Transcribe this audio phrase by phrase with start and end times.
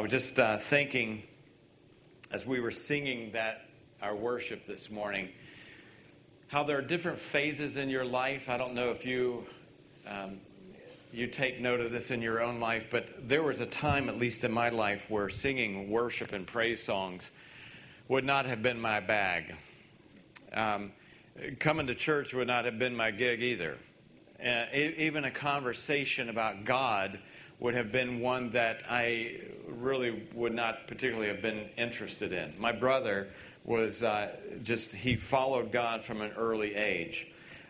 [0.00, 1.24] I was just uh, thinking
[2.30, 3.66] as we were singing that
[4.00, 5.28] our worship this morning
[6.48, 8.48] how there are different phases in your life.
[8.48, 9.44] I don't know if you
[10.08, 10.38] um,
[11.12, 14.18] you take note of this in your own life, but there was a time, at
[14.18, 17.30] least in my life, where singing worship and praise songs
[18.08, 19.54] would not have been my bag.
[20.54, 20.92] Um,
[21.58, 23.76] coming to church would not have been my gig either.
[24.42, 27.18] Uh, even a conversation about God
[27.60, 29.38] would have been one that I
[29.68, 32.54] really would not particularly have been interested in.
[32.58, 33.28] My brother
[33.64, 37.26] was uh, just, he followed God from an early age.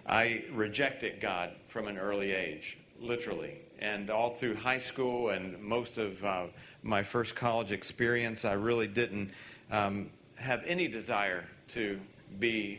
[0.07, 3.59] I rejected God from an early age, literally.
[3.81, 6.47] And all through high school and most of uh,
[6.83, 9.33] my first college experience, I really didn't
[9.73, 12.01] um, have any desire to
[12.39, 12.79] be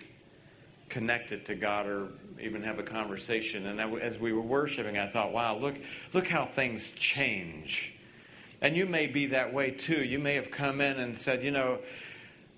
[0.89, 2.07] connected to God or
[2.41, 3.67] even have a conversation.
[3.67, 5.75] And as we were worshiping, I thought, wow, look,
[6.13, 7.93] look how things change.
[8.61, 10.03] And you may be that way too.
[10.03, 11.79] You may have come in and said, you know,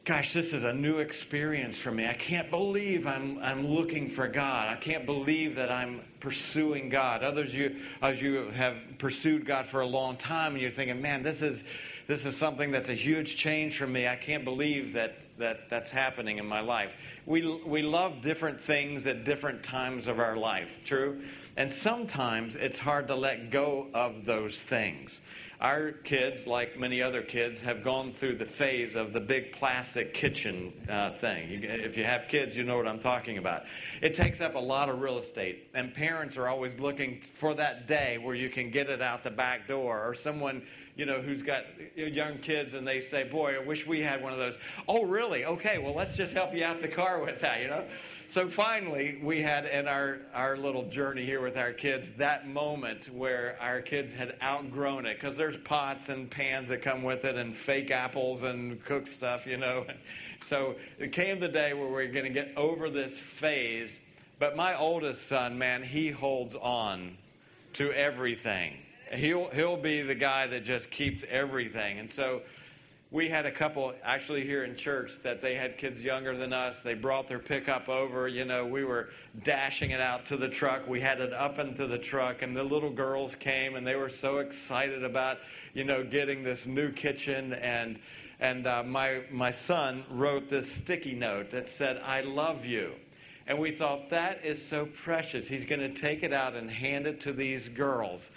[0.06, 2.06] gosh, this is a new experience for me.
[2.06, 4.68] I can't believe I'm, I'm looking for God.
[4.68, 7.24] I can't believe that I'm pursuing God.
[7.24, 11.24] Others, you, as you have pursued God for a long time, and you're thinking, man,
[11.24, 11.64] this is,
[12.08, 14.06] this is something that's a huge change for me.
[14.06, 16.94] I can't believe that, that that's happening in my life.
[17.26, 21.22] We, we love different things at different times of our life, true?
[21.58, 25.22] And sometimes it's hard to let go of those things.
[25.62, 30.14] Our kids, like many other kids, have gone through the phase of the big plastic
[30.14, 31.64] kitchen uh, thing.
[31.64, 33.64] If you have kids, you know what I'm talking about.
[34.02, 37.88] It takes up a lot of real estate, and parents are always looking for that
[37.88, 40.64] day where you can get it out the back door, or someone
[40.96, 41.64] you know, who's got
[41.96, 44.58] young kids and they say, Boy, I wish we had one of those.
[44.88, 45.44] Oh, really?
[45.44, 47.86] Okay, well, let's just help you out the car with that, you know?
[48.28, 53.12] So finally, we had in our, our little journey here with our kids that moment
[53.14, 57.36] where our kids had outgrown it because there's pots and pans that come with it
[57.36, 59.86] and fake apples and cook stuff, you know.
[60.46, 63.98] So it came the day where we we're going to get over this phase.
[64.40, 67.18] But my oldest son, man, he holds on
[67.76, 68.74] to everything
[69.16, 72.00] he'll he'll be the guy that just keeps everything.
[72.00, 72.42] And so
[73.12, 76.78] we had a couple actually here in church that they had kids younger than us.
[76.84, 78.28] They brought their pickup over.
[78.28, 79.10] You know, we were
[79.44, 80.88] dashing it out to the truck.
[80.88, 84.10] We had it up into the truck, and the little girls came and they were
[84.10, 85.38] so excited about
[85.74, 88.00] you know getting this new kitchen and.
[88.40, 92.92] And uh, my, my son wrote this sticky note that said, I love you.
[93.48, 95.48] And we thought, that is so precious.
[95.48, 98.32] He's going to take it out and hand it to these girls.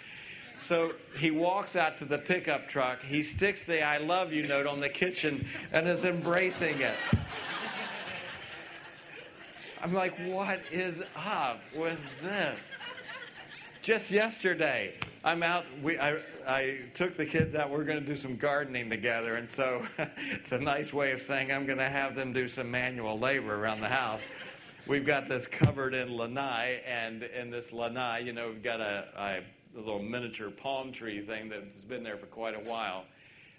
[0.59, 3.01] So he walks out to the pickup truck.
[3.01, 6.95] He sticks the I love you note on the kitchen and is embracing it.
[9.81, 12.59] I'm like, what is up with this?
[13.83, 15.65] Just yesterday, I'm out.
[15.81, 17.69] We, I, I took the kids out.
[17.69, 19.35] We're going to do some gardening together.
[19.35, 19.85] And so
[20.17, 23.55] it's a nice way of saying I'm going to have them do some manual labor
[23.55, 24.27] around the house
[24.87, 29.43] we've got this covered in lanai, and in this lanai, you know, we've got a,
[29.77, 33.05] the little miniature palm tree thing that's been there for quite a while.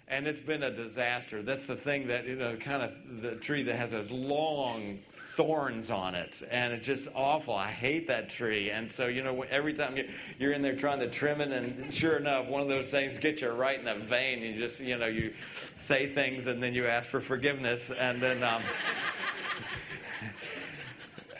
[0.09, 1.41] And it's been a disaster.
[1.41, 4.99] That's the thing that, you know, kind of the tree that has those long
[5.37, 6.35] thorns on it.
[6.51, 7.53] And it's just awful.
[7.53, 8.69] I hate that tree.
[8.69, 9.97] And so, you know, every time
[10.39, 13.39] you're in there trying to trim it, and sure enough, one of those things gets
[13.39, 14.41] you right in the vein.
[14.41, 15.33] You just, you know, you
[15.77, 17.91] say things and then you ask for forgiveness.
[17.91, 18.63] And then, um,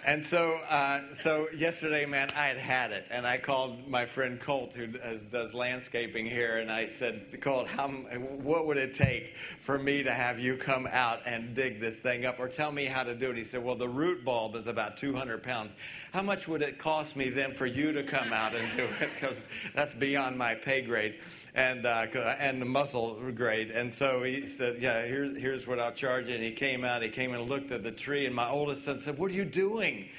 [0.05, 4.39] and so, uh, so yesterday, man, I had had it, and I called my friend
[4.39, 9.33] Colt, who does, does landscaping here, and I said, Colt, how, what would it take
[9.61, 12.85] for me to have you come out and dig this thing up, or tell me
[12.85, 13.37] how to do it?
[13.37, 15.73] He said, Well, the root bulb is about 200 pounds.
[16.13, 19.09] How much would it cost me then for you to come out and do it?
[19.13, 19.41] Because
[19.75, 21.15] that's beyond my pay grade
[21.55, 22.05] and uh,
[22.39, 23.71] and the muscle grade.
[23.71, 27.01] And so he said, "Yeah, here's here's what I'll charge you." And he came out.
[27.01, 28.25] He came and looked at the tree.
[28.25, 30.09] And my oldest son said, "What are you doing?"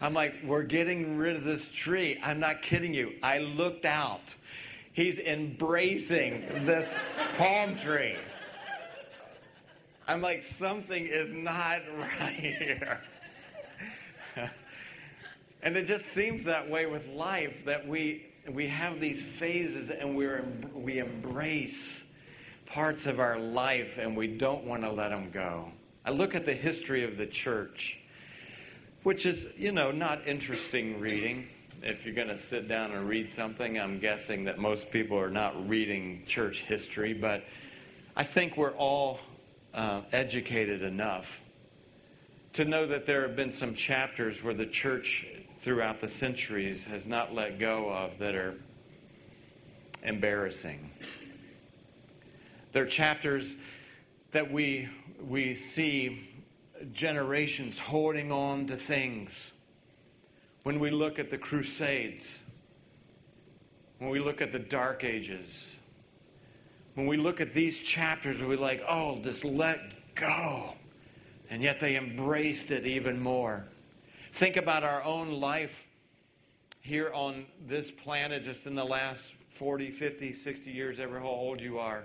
[0.00, 3.14] I'm like, "We're getting rid of this tree." I'm not kidding you.
[3.22, 4.34] I looked out.
[4.92, 6.92] He's embracing this
[7.36, 8.16] palm tree.
[10.06, 13.00] I'm like, something is not right here.
[15.62, 20.16] and it just seems that way with life that we we have these phases and
[20.16, 20.28] we
[20.74, 22.02] we embrace
[22.66, 25.70] parts of our life and we don't want to let them go.
[26.04, 27.98] I look at the history of the church,
[29.02, 31.48] which is, you know, not interesting reading.
[31.82, 35.30] If you're going to sit down and read something, I'm guessing that most people are
[35.30, 37.44] not reading church history, but
[38.16, 39.20] I think we're all
[39.72, 41.26] uh, educated enough
[42.54, 45.26] to know that there have been some chapters where the church
[45.64, 48.54] throughout the centuries has not let go of that are
[50.02, 50.90] embarrassing.
[52.72, 53.56] There are chapters
[54.32, 54.90] that we,
[55.26, 56.28] we see
[56.92, 59.52] generations holding on to things.
[60.64, 62.36] When we look at the Crusades,
[64.00, 65.76] when we look at the Dark Ages,
[66.92, 69.80] when we look at these chapters, we're like, oh, just let
[70.14, 70.74] go.
[71.48, 73.64] And yet they embraced it even more.
[74.34, 75.84] Think about our own life
[76.80, 81.60] here on this planet just in the last 40, 50, 60 years, ever how old
[81.60, 82.02] you are.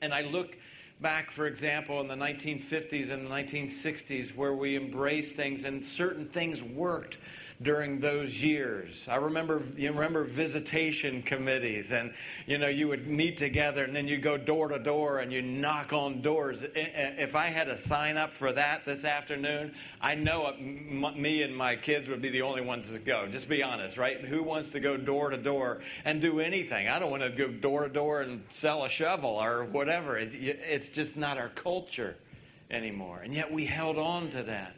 [0.00, 0.56] And I look
[1.02, 6.26] back, for example, in the 1950s and the 1960s where we embraced things and certain
[6.30, 7.18] things worked
[7.62, 9.06] during those years.
[9.08, 12.12] I remember you remember visitation committees and
[12.46, 15.40] you know you would meet together and then you go door to door and you
[15.40, 16.64] knock on doors.
[16.74, 21.76] If I had to sign up for that this afternoon, I know me and my
[21.76, 23.28] kids would be the only ones to go.
[23.30, 24.20] Just be honest, right?
[24.20, 26.88] Who wants to go door to door and do anything?
[26.88, 30.18] I don't want to go door to door and sell a shovel or whatever.
[30.18, 32.16] It's just not our culture
[32.70, 33.20] anymore.
[33.20, 34.74] And yet we held on to that.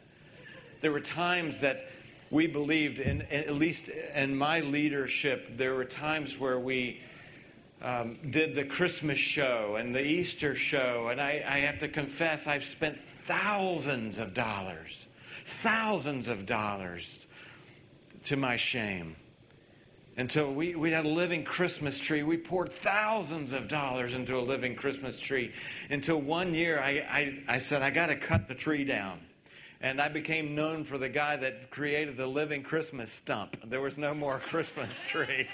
[0.79, 1.89] There were times that
[2.29, 7.01] we believed, in, at least in my leadership, there were times where we
[7.81, 12.47] um, did the Christmas show and the Easter show, and I, I have to confess,
[12.47, 15.05] I've spent thousands of dollars,
[15.45, 17.19] thousands of dollars
[18.25, 19.15] to my shame.
[20.17, 22.23] Until we, we had a living Christmas tree.
[22.23, 25.53] We poured thousands of dollars into a living Christmas tree.
[25.91, 29.19] Until one year I, I, I said, I got to cut the tree down.
[29.81, 33.57] And I became known for the guy that created the living Christmas stump.
[33.69, 35.47] There was no more Christmas tree.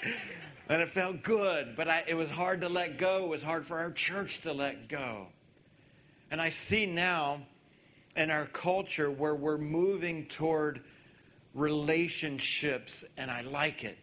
[0.68, 3.24] and it felt good, but I, it was hard to let go.
[3.24, 5.26] It was hard for our church to let go.
[6.30, 7.42] And I see now
[8.16, 10.80] in our culture where we're moving toward
[11.54, 13.98] relationships, and I like it.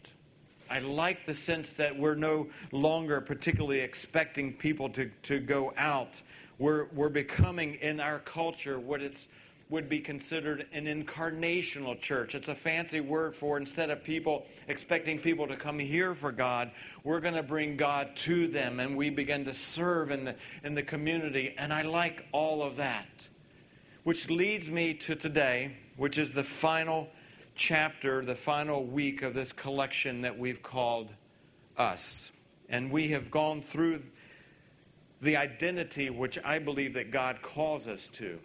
[0.70, 6.22] I like the sense that we're no longer particularly expecting people to, to go out.
[6.60, 9.28] We're, we're becoming in our culture what it's
[9.72, 12.36] would be considered an incarnational church.
[12.36, 16.72] It's a fancy word for instead of people expecting people to come here for God,
[17.06, 20.36] we're going to bring God to them and we begin to serve in the,
[20.66, 21.56] in the community.
[21.58, 23.08] And I like all of that.
[24.04, 27.08] Which leads me to today, which is the final
[27.56, 31.10] chapter, the final week of this collection that we've called
[31.78, 32.34] Us.
[32.68, 34.02] And we have gone through
[35.22, 38.40] the identity which I believe that God calls us to.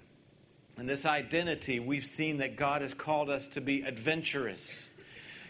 [0.78, 4.61] And this identity, we've seen that God has called us to be adventurous.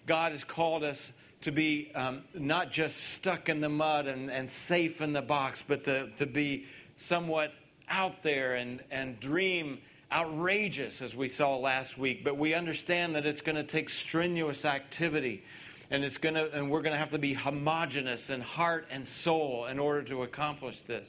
[0.07, 1.11] God has called us
[1.43, 5.65] to be um, not just stuck in the mud and, and safe in the box,
[5.67, 7.53] but to, to be somewhat
[7.89, 9.79] out there and, and dream
[10.13, 12.23] outrageous, as we saw last week.
[12.23, 15.43] But we understand that it's going to take strenuous activity.
[15.91, 19.67] And, it's gonna, and we're going to have to be homogenous in heart and soul
[19.67, 21.09] in order to accomplish this.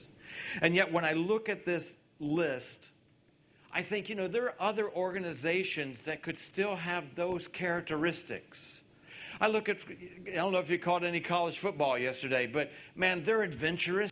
[0.62, 2.78] And yet, when I look at this list,
[3.78, 8.58] I think, you know, there are other organizations that could still have those characteristics.
[9.40, 9.78] I look at,
[10.28, 14.10] I don't know if you caught any college football yesterday, but man, they're adventurous,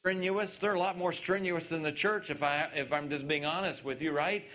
[0.00, 0.56] strenuous.
[0.56, 3.84] They're a lot more strenuous than the church, if, I, if I'm just being honest
[3.84, 4.46] with you, right?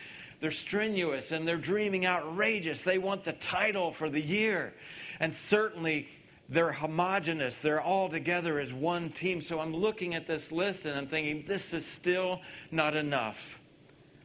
[0.41, 2.81] They're strenuous and they're dreaming outrageous.
[2.81, 4.73] They want the title for the year.
[5.21, 6.09] And certainly,
[6.49, 7.55] they're homogenous.
[7.55, 9.39] They're all together as one team.
[9.39, 12.41] So I'm looking at this list and I'm thinking, this is still
[12.71, 13.58] not enough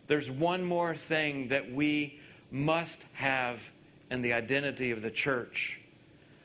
[0.06, 2.20] there's one more thing that we
[2.50, 3.68] must have
[4.10, 5.80] in the identity of the church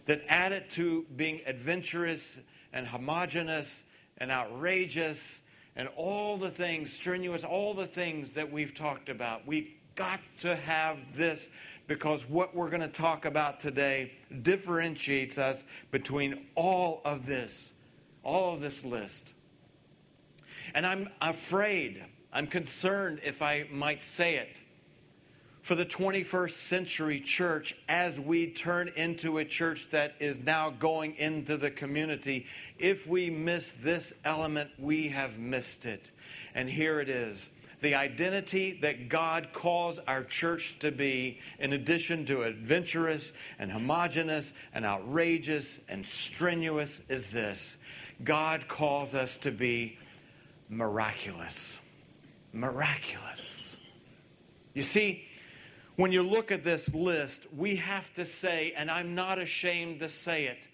[0.06, 2.38] that added to being adventurous
[2.74, 3.84] and homogenous
[4.18, 5.40] and outrageous
[5.76, 9.46] and all the things, strenuous, all the things that we've talked about.
[9.46, 11.48] We've got to have this
[11.88, 17.72] because what we're going to talk about today differentiates us between all of this,
[18.24, 19.34] all of this list.
[20.74, 24.50] And I'm afraid I'm concerned, if I might say it,
[25.64, 31.16] for the 21st century church as we turn into a church that is now going
[31.16, 32.46] into the community.
[32.78, 36.12] If we miss this element, we have missed it.
[36.56, 37.50] And here it is
[37.82, 44.54] the identity that God calls our church to be, in addition to adventurous and homogenous
[44.74, 47.78] and outrageous and strenuous, is this
[48.24, 49.98] God calls us to be
[50.68, 51.80] miraculous
[52.54, 53.78] miraculous.
[54.74, 55.26] You see,
[55.96, 60.10] when you look at this list, we have to say, and I'm not ashamed to
[60.10, 60.68] say it,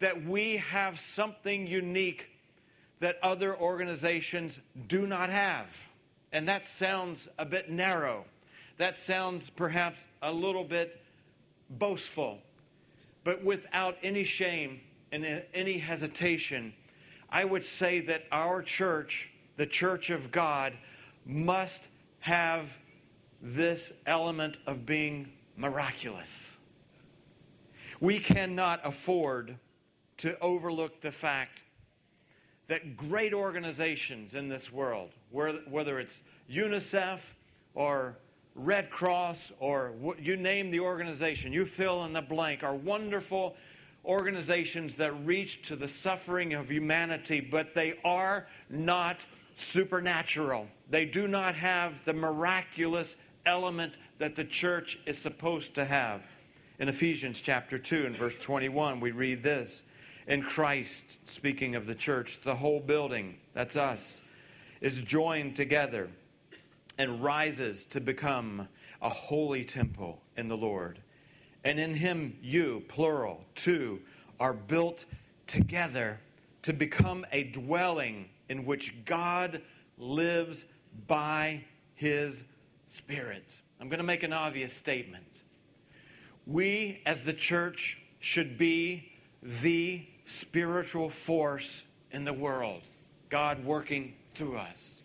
[0.00, 2.30] that we have something unique
[2.98, 5.66] that other organizations do not have.
[6.32, 8.24] And that sounds a bit narrow.
[8.78, 11.00] That sounds perhaps a little bit
[11.70, 12.38] boastful.
[13.22, 14.80] But without any shame
[15.12, 16.74] and any hesitation,
[17.30, 20.72] I would say that our church, the church of God,
[21.26, 21.82] must
[22.20, 22.68] have
[23.40, 26.28] this element of being miraculous.
[28.00, 29.56] We cannot afford
[30.18, 31.60] to overlook the fact
[32.68, 37.20] that great organizations in this world, whether it's UNICEF
[37.74, 38.16] or
[38.54, 43.56] Red Cross or you name the organization, you fill in the blank, are wonderful
[44.04, 49.18] organizations that reach to the suffering of humanity, but they are not
[49.56, 50.66] supernatural.
[50.90, 56.22] They do not have the miraculous element that the church is supposed to have.
[56.78, 59.82] In Ephesians chapter 2 and verse 21, we read this
[60.26, 64.22] In Christ, speaking of the church, the whole building, that's us,
[64.80, 66.08] is joined together
[66.98, 68.68] and rises to become
[69.02, 70.98] a holy temple in the Lord.
[71.64, 74.00] And in him, you, plural, too,
[74.38, 75.04] are built
[75.46, 76.20] together
[76.62, 79.62] to become a dwelling in which God
[79.98, 80.64] lives
[81.06, 82.44] by his
[82.86, 83.44] Spirit.
[83.80, 85.42] I'm going to make an obvious statement.
[86.46, 92.82] We, as the church, should be the spiritual force in the world,
[93.30, 95.00] God working through us.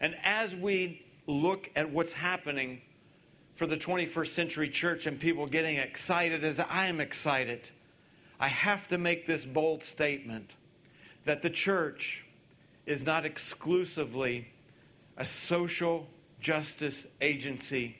[0.00, 2.82] And as we look at what's happening
[3.56, 7.70] for the 21st century church and people getting excited as I am excited,
[8.40, 10.50] I have to make this bold statement
[11.24, 12.23] that the church
[12.86, 14.48] is not exclusively
[15.16, 16.06] a social
[16.40, 17.96] justice agency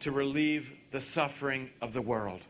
[0.00, 2.40] to relieve the suffering of the world.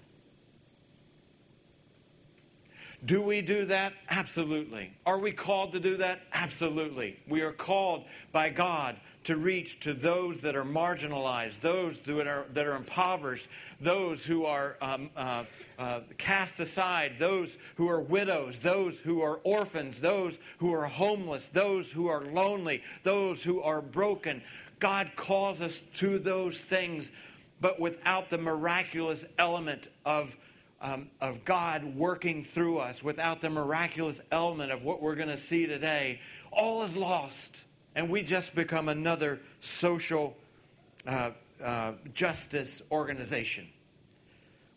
[3.04, 3.92] Do we do that?
[4.10, 4.92] Absolutely.
[5.06, 6.22] Are we called to do that?
[6.32, 7.18] Absolutely.
[7.28, 12.46] We are called by God to reach to those that are marginalized, those that are,
[12.54, 13.46] that are impoverished,
[13.80, 15.44] those who are um, uh,
[15.78, 21.46] uh, cast aside, those who are widows, those who are orphans, those who are homeless,
[21.46, 24.42] those who are lonely, those who are broken.
[24.80, 27.10] God calls us to those things,
[27.60, 30.36] but without the miraculous element of
[30.80, 35.36] um, of God working through us, without the miraculous element of what we're going to
[35.36, 36.20] see today,
[36.52, 37.62] all is lost.
[37.94, 40.36] And we just become another social
[41.06, 41.30] uh,
[41.62, 43.68] uh, justice organization.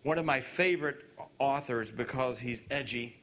[0.03, 1.05] One of my favorite
[1.37, 3.17] authors because he's edgy,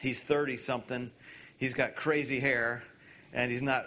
[0.00, 1.10] he's 30 something,
[1.58, 2.82] he's got crazy hair,
[3.34, 3.86] and he's not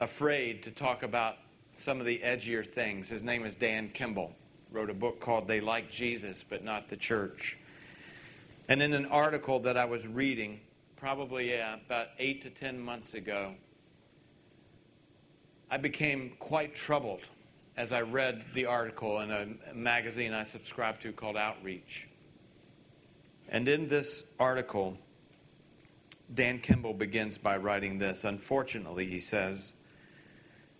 [0.00, 1.36] afraid to talk about
[1.76, 3.10] some of the edgier things.
[3.10, 4.34] His name is Dan Kimball
[4.72, 7.58] wrote a book called They Like Jesus, but Not the Church.
[8.68, 10.60] And in an article that I was reading,
[10.96, 13.54] probably uh, about eight to ten months ago,
[15.70, 17.20] I became quite troubled
[17.76, 22.06] as I read the article in a magazine I subscribe to called Outreach.
[23.48, 24.96] And in this article,
[26.32, 28.24] Dan Kimball begins by writing this.
[28.24, 29.72] Unfortunately, he says,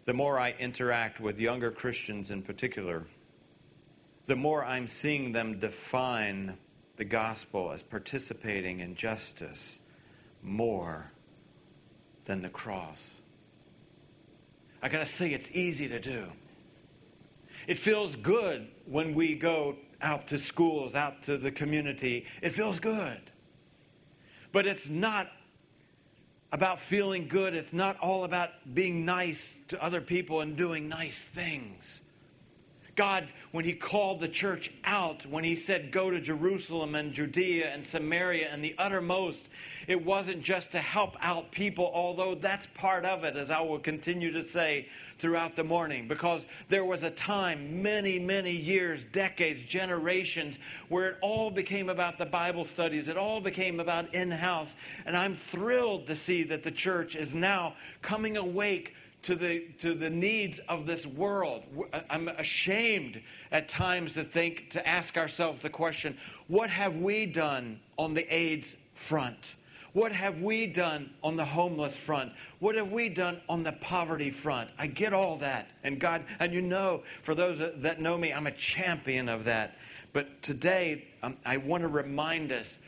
[0.04, 3.06] the more I interact with younger Christians in particular,
[4.26, 6.56] the more I'm seeing them define
[6.96, 9.78] the gospel as participating in justice
[10.42, 11.10] more
[12.26, 13.00] than the cross.
[14.82, 16.26] I got to say, it's easy to do.
[17.70, 22.26] It feels good when we go out to schools, out to the community.
[22.42, 23.20] It feels good.
[24.50, 25.30] But it's not
[26.50, 27.54] about feeling good.
[27.54, 31.84] It's not all about being nice to other people and doing nice things.
[32.96, 37.72] God, when He called the church out, when He said, Go to Jerusalem and Judea
[37.72, 39.44] and Samaria and the uttermost,
[39.86, 43.78] it wasn't just to help out people, although that's part of it, as I will
[43.78, 44.88] continue to say
[45.20, 50.58] throughout the morning, because there was a time, many, many years, decades, generations,
[50.88, 53.08] where it all became about the Bible studies.
[53.08, 54.74] It all became about in house.
[55.06, 59.94] And I'm thrilled to see that the church is now coming awake to the, to
[59.94, 61.62] the needs of this world.
[61.92, 63.20] Uh, I'm ashamed
[63.52, 66.16] at times to think, to ask ourselves the question
[66.48, 69.56] what have we done on the AIDS front?
[69.92, 72.32] What have we done on the homeless front?
[72.60, 74.70] What have we done on the poverty front?
[74.78, 75.70] I get all that.
[75.82, 79.76] And God, and you know, for those that know me, I'm a champion of that.
[80.12, 82.78] But today, um, I want to remind us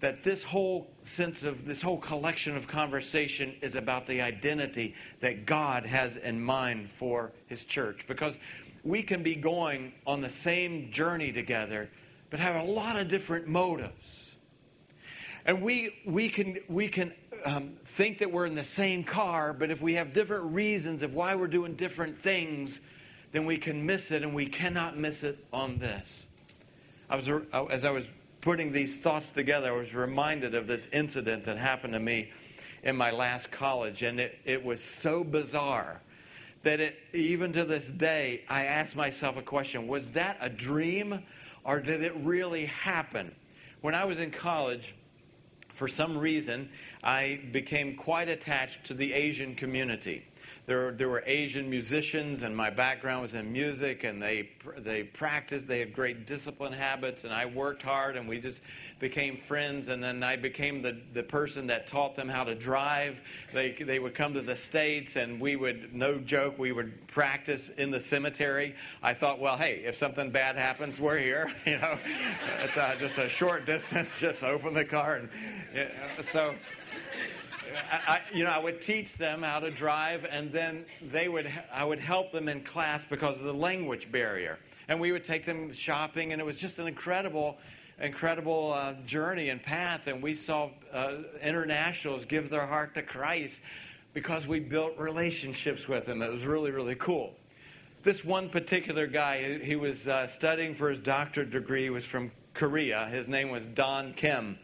[0.00, 5.46] that this whole sense of this whole collection of conversation is about the identity that
[5.46, 8.04] God has in mind for his church.
[8.08, 8.36] Because
[8.84, 11.88] we can be going on the same journey together,
[12.30, 14.31] but have a lot of different motives.
[15.44, 17.12] And we, we can, we can
[17.44, 21.14] um, think that we're in the same car, but if we have different reasons of
[21.14, 22.80] why we're doing different things,
[23.32, 26.26] then we can miss it, and we cannot miss it on this.
[27.10, 27.28] I was,
[27.70, 28.06] as I was
[28.40, 32.30] putting these thoughts together, I was reminded of this incident that happened to me
[32.82, 36.00] in my last college, and it, it was so bizarre
[36.62, 41.22] that it, even to this day, I ask myself a question was that a dream
[41.64, 43.34] or did it really happen?
[43.80, 44.94] When I was in college,
[45.82, 46.68] for some reason,
[47.02, 50.24] I became quite attached to the Asian community.
[50.64, 55.66] There, there were Asian musicians, and my background was in music, and they, they practiced.
[55.66, 58.60] They had great discipline habits, and I worked hard, and we just
[59.00, 59.88] became friends.
[59.88, 63.18] And then I became the, the person that taught them how to drive.
[63.52, 67.72] They, they would come to the States, and we would, no joke, we would practice
[67.76, 68.76] in the cemetery.
[69.02, 71.52] I thought, well, hey, if something bad happens, we're here.
[71.72, 71.98] You know,
[72.62, 75.16] it's uh, just a short distance, just open the car.
[75.16, 75.28] And
[75.74, 76.54] you know, so.
[77.74, 81.84] I, you know, I would teach them how to drive, and then they would, I
[81.84, 84.58] would help them in class because of the language barrier.
[84.88, 87.58] And we would take them shopping, and it was just an incredible,
[88.00, 90.06] incredible uh, journey and path.
[90.06, 93.60] And we saw uh, internationals give their heart to Christ
[94.14, 96.22] because we built relationships with them.
[96.22, 97.34] It was really, really cool.
[98.02, 103.08] This one particular guy, he was uh, studying for his doctorate degree, was from Korea.
[103.10, 104.58] His name was Don Kim.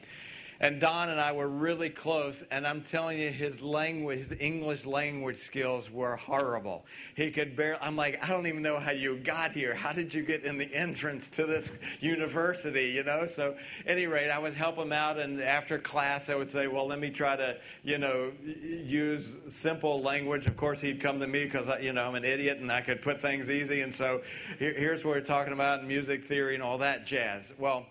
[0.60, 4.84] And Don and I were really close, and I'm telling you, his language, his English
[4.86, 6.84] language skills were horrible.
[7.14, 9.72] He could barely, I'm like, I don't even know how you got here.
[9.72, 13.26] How did you get in the entrance to this university, you know?
[13.26, 16.88] So, any rate, I would help him out, and after class, I would say, well,
[16.88, 20.48] let me try to, you know, use simple language.
[20.48, 23.00] Of course, he'd come to me because, you know, I'm an idiot and I could
[23.00, 23.82] put things easy.
[23.82, 24.22] And so,
[24.58, 27.52] here's what we're talking about in music theory and all that jazz.
[27.58, 27.86] Well,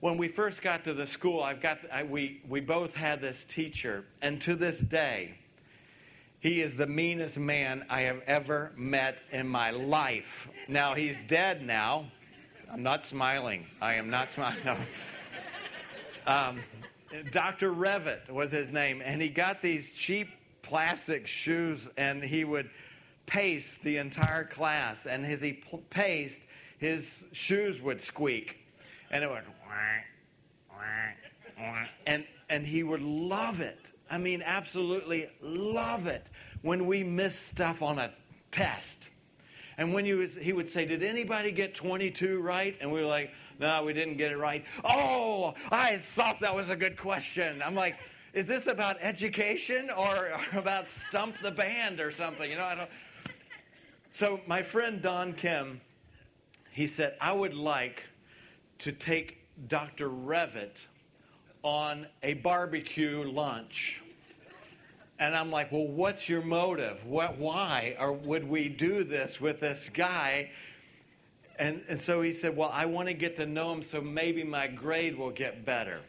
[0.00, 3.44] when we first got to the school, I've got, I, we, we both had this
[3.48, 5.34] teacher, and to this day,
[6.40, 10.48] he is the meanest man I have ever met in my life.
[10.68, 12.06] Now, he's dead now.
[12.72, 13.66] I'm not smiling.
[13.82, 14.58] I am not smiling.
[14.64, 14.76] No.
[16.26, 16.60] Um,
[17.32, 17.72] Dr.
[17.72, 20.28] Revitt was his name, and he got these cheap
[20.62, 22.70] plastic shoes, and he would
[23.26, 25.06] pace the entire class.
[25.06, 26.42] And as he paced,
[26.78, 28.60] his shoes would squeak
[29.10, 29.44] and it went
[32.06, 33.78] and and he would love it.
[34.10, 36.26] I mean, absolutely love it
[36.62, 38.12] when we miss stuff on a
[38.50, 38.98] test.
[39.78, 42.76] And when he would say, Did anybody get 22 right?
[42.80, 44.64] And we were like, No, we didn't get it right.
[44.84, 47.62] Oh, I thought that was a good question.
[47.62, 47.96] I'm like,
[48.34, 52.50] Is this about education or, or about stump the band or something?
[52.50, 52.90] You know, I don't.
[54.10, 55.80] So my friend Don Kim,
[56.72, 58.02] he said, I would like
[58.80, 60.08] to take Dr.
[60.08, 60.76] Revitt
[61.62, 64.00] on a barbecue lunch.
[65.18, 67.04] And I'm like, well, what's your motive?
[67.04, 70.50] What, why or would we do this with this guy?
[71.58, 74.42] And, and so he said, well, I want to get to know him so maybe
[74.42, 76.00] my grade will get better.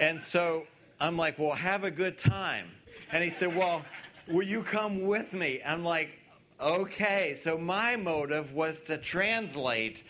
[0.00, 0.66] and so
[0.98, 2.70] I'm like, well, have a good time.
[3.12, 3.84] And he said, well,
[4.26, 5.60] will you come with me?
[5.64, 6.10] I'm like,
[6.58, 7.34] okay.
[7.34, 10.02] So my motive was to translate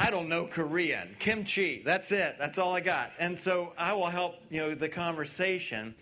[0.00, 1.16] I don't know Korean.
[1.18, 2.36] Kimchi, that's it.
[2.38, 3.10] That's all I got.
[3.18, 5.92] And so I will help, you know, the conversation.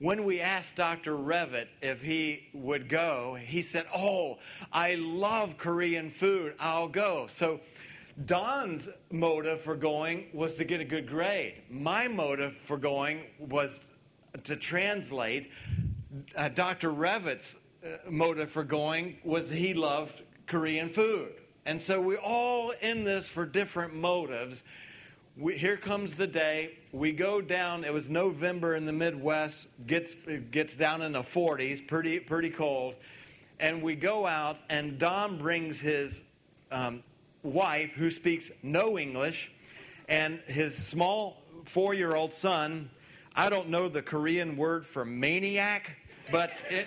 [0.00, 1.16] When we asked Dr.
[1.16, 4.36] Revitt if he would go, he said, "Oh,
[4.70, 6.56] I love Korean food.
[6.60, 7.60] I'll go." So
[8.26, 11.54] Don's motive for going was to get a good grade.
[11.70, 13.80] My motive for going was
[14.44, 15.50] to translate.
[16.36, 16.92] Uh, Dr.
[16.92, 21.32] Revitt's uh, motive for going was he loved Korean food.
[21.68, 24.62] And so we're all in this for different motives.
[25.36, 26.78] We, here comes the day.
[26.92, 27.84] We go down.
[27.84, 29.66] It was November in the Midwest.
[29.86, 30.16] Gets
[30.50, 32.94] gets down in the 40s, pretty pretty cold.
[33.60, 36.22] And we go out, and Don brings his
[36.72, 37.02] um,
[37.42, 39.52] wife, who speaks no English,
[40.08, 42.88] and his small four-year-old son.
[43.36, 45.98] I don't know the Korean word for maniac,
[46.32, 46.86] but it,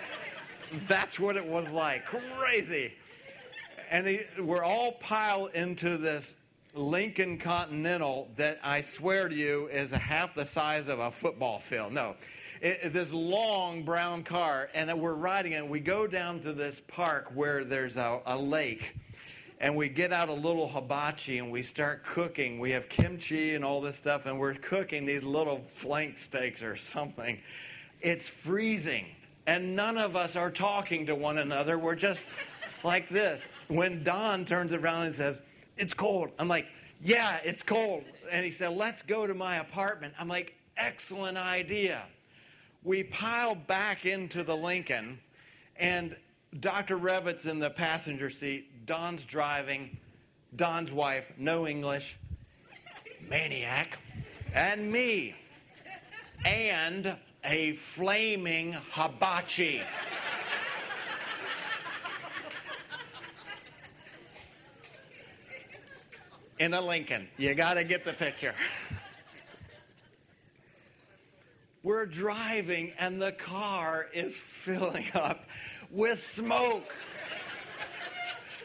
[0.88, 2.04] that's what it was like.
[2.04, 2.94] Crazy
[3.92, 6.34] and he, we're all piled into this
[6.74, 11.92] Lincoln Continental that I swear to you is half the size of a football field.
[11.92, 12.16] No,
[12.62, 15.68] it, this long brown car, and we're riding it.
[15.68, 18.96] We go down to this park where there's a, a lake,
[19.60, 22.58] and we get out a little hibachi and we start cooking.
[22.58, 26.76] We have kimchi and all this stuff, and we're cooking these little flank steaks or
[26.76, 27.38] something.
[28.00, 29.04] It's freezing,
[29.46, 31.78] and none of us are talking to one another.
[31.78, 32.24] We're just
[32.84, 33.46] like this.
[33.68, 35.40] When Don turns around and says,
[35.76, 36.66] It's cold, I'm like,
[37.02, 38.04] Yeah, it's cold.
[38.30, 40.14] And he said, Let's go to my apartment.
[40.18, 42.04] I'm like, Excellent idea.
[42.84, 45.20] We pile back into the Lincoln,
[45.76, 46.16] and
[46.58, 46.96] Dr.
[46.96, 48.86] Revitt's in the passenger seat.
[48.86, 49.96] Don's driving.
[50.56, 52.18] Don's wife, no English,
[53.28, 53.98] maniac,
[54.52, 55.34] and me.
[56.44, 59.80] And a flaming hibachi.
[66.62, 67.26] In a Lincoln.
[67.38, 68.54] You got to get the picture.
[71.82, 75.44] We're driving, and the car is filling up
[75.90, 76.94] with smoke.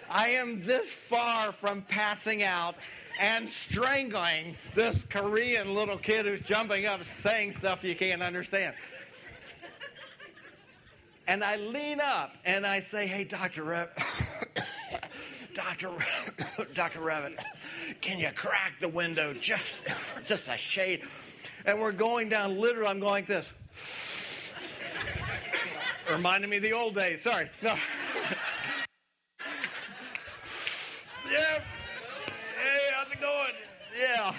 [0.08, 2.76] I am this far from passing out
[3.20, 8.76] and strangling this Korean little kid who's jumping up saying stuff you can't understand.
[11.28, 13.64] And I lean up and I say, Hey, Dr.
[13.64, 13.90] Rev,
[15.58, 15.90] Dr.
[16.76, 17.00] Dr.
[17.00, 17.44] Revitt,
[18.02, 19.76] can you crack the window just,
[20.26, 21.04] just a shade?
[21.66, 23.46] And we're going down, literally, I'm going like this.
[26.10, 27.22] Reminding me of the old days.
[27.22, 27.50] Sorry.
[27.62, 27.76] No.
[31.30, 31.62] yeah.
[32.56, 33.52] Hey, how's it going?
[34.00, 34.34] Yeah.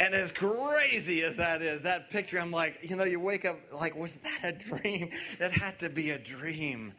[0.00, 0.32] And as
[1.04, 4.16] crazy as that is, that picture, I'm like, you know, you wake up like, was
[4.22, 5.10] that a dream?
[5.38, 6.92] It had to be a dream.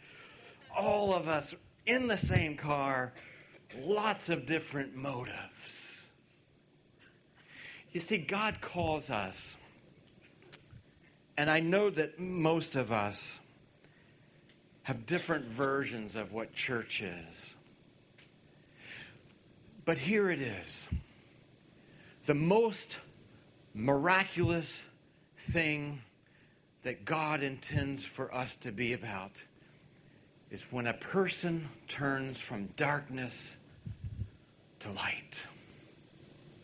[0.76, 3.14] All of us in the same car,
[3.80, 6.06] lots of different motives.
[7.92, 9.58] You see, God calls us,
[11.38, 13.40] and I know that most of us
[14.84, 17.56] have different versions of what church is.
[19.84, 20.86] But here it is
[22.26, 22.98] the most
[23.76, 24.86] miraculous
[25.52, 26.02] thing
[26.84, 29.34] that God intends for us to be about
[30.50, 33.58] is when a person turns from darkness
[34.80, 35.34] to light.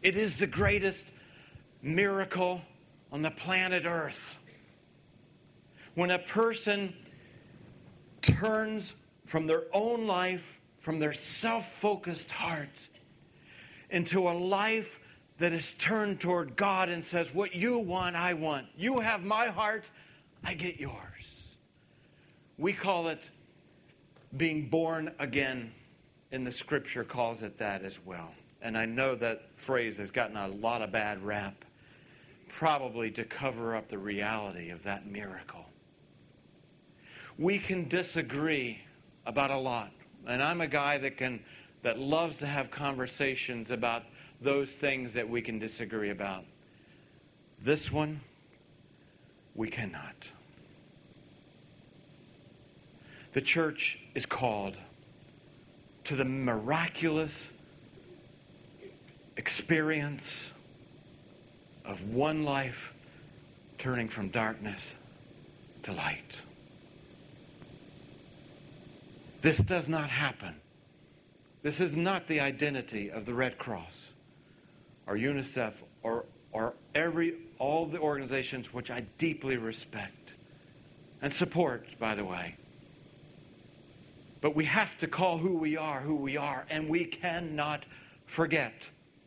[0.02, 1.06] It is the greatest
[1.82, 2.62] miracle
[3.12, 4.38] on the planet Earth.
[5.95, 6.95] When a person
[8.21, 8.95] turns
[9.26, 12.69] from their own life, from their self focused heart,
[13.89, 15.00] into a life
[15.42, 18.68] that is turned toward God and says, What you want, I want.
[18.78, 19.84] You have my heart,
[20.44, 21.56] I get yours.
[22.58, 23.20] We call it
[24.38, 25.72] being born again,
[26.32, 28.32] and the scripture calls it that as well.
[28.62, 31.66] And I know that phrase has gotten a lot of bad rap,
[32.48, 35.66] probably to cover up the reality of that miracle.
[37.40, 38.82] We can disagree
[39.26, 39.92] about a lot.
[40.28, 41.40] And I'm a guy that can
[41.82, 44.04] that loves to have conversations about
[44.42, 46.46] those things that we can disagree about.
[47.62, 48.22] This one,
[49.54, 50.16] we cannot.
[53.34, 54.76] The church is called
[56.06, 57.48] to the miraculous
[59.38, 60.50] experience
[61.86, 62.94] of one life
[63.78, 64.92] turning from darkness
[65.84, 66.38] to light.
[69.42, 70.56] This does not happen.
[71.64, 74.11] This is not the identity of the Red Cross
[75.08, 80.34] or UNICEF or, or every, all the organizations which I deeply respect
[81.22, 82.56] and support, by the way.
[84.42, 87.84] But we have to call who we are who we are, and we cannot
[88.26, 88.74] forget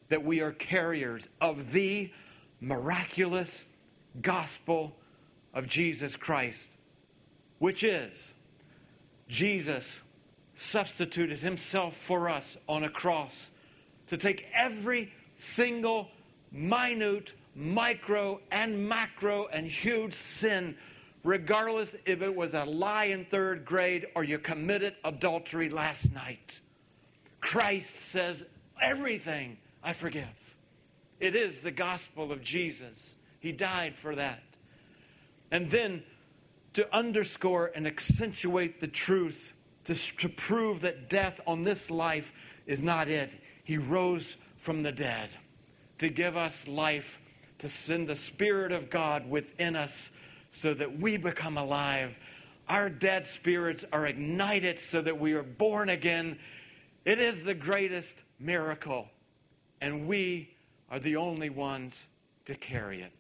[0.09, 2.11] that we are carriers of the
[2.61, 3.65] miraculous
[4.21, 4.97] gospel
[5.53, 6.69] of Jesus Christ,
[7.59, 8.35] which is
[9.29, 10.01] Jesus
[10.57, 13.51] substituted himself for us on a cross
[14.09, 16.09] to take every single,
[16.53, 20.77] minute, micro, and macro, and huge sin,
[21.23, 26.61] regardless if it was a lie in third grade or you committed adultery last night.
[27.41, 28.45] Christ says,
[28.81, 30.27] Everything I forgive.
[31.21, 33.15] It is the gospel of Jesus.
[33.41, 34.43] He died for that.
[35.51, 36.03] And then
[36.75, 39.53] to underscore and accentuate the truth,
[39.85, 42.33] to, to prove that death on this life
[42.67, 43.31] is not it,
[43.63, 45.29] he rose from the dead,
[45.99, 47.21] to give us life,
[47.59, 50.11] to send the Spirit of God within us
[50.53, 52.15] so that we become alive.
[52.67, 56.39] Our dead spirits are ignited so that we are born again.
[57.05, 59.07] It is the greatest miracle,
[59.83, 60.55] and we
[60.91, 62.03] are the only ones
[62.47, 63.13] to carry it.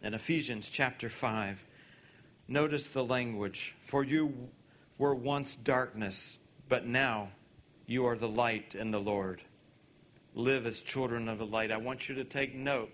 [0.00, 1.58] In Ephesians chapter 5,
[2.46, 4.48] notice the language For you
[4.96, 6.38] were once darkness,
[6.68, 7.30] but now
[7.86, 9.42] you are the light in the Lord
[10.34, 11.70] live as children of the light.
[11.70, 12.90] I want you to take note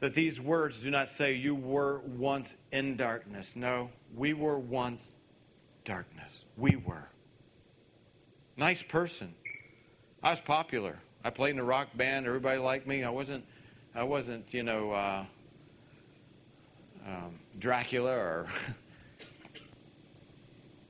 [0.00, 3.56] that these words do not say you were once in darkness.
[3.56, 5.10] No, we were once
[5.84, 6.44] darkness.
[6.56, 7.08] We were.
[8.56, 9.34] Nice person.
[10.22, 10.98] I was popular.
[11.24, 12.26] I played in a rock band.
[12.26, 13.04] Everybody liked me.
[13.04, 13.44] I wasn't,
[13.94, 15.24] I wasn't, you know, uh,
[17.06, 18.46] um, Dracula or.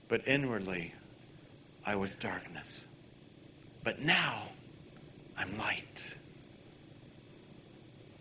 [0.09, 0.95] but inwardly,
[1.85, 2.67] I was darkness.
[3.85, 4.49] but now
[5.39, 6.17] I'm light.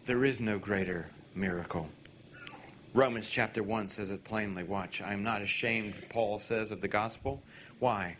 [0.05, 1.89] There is no greater miracle.
[2.93, 4.63] Romans chapter 1 says it plainly.
[4.63, 7.41] Watch, I am not ashamed, Paul says, of the gospel.
[7.79, 8.17] Why?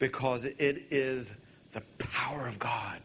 [0.00, 1.32] Because it is
[1.72, 3.00] the power of God.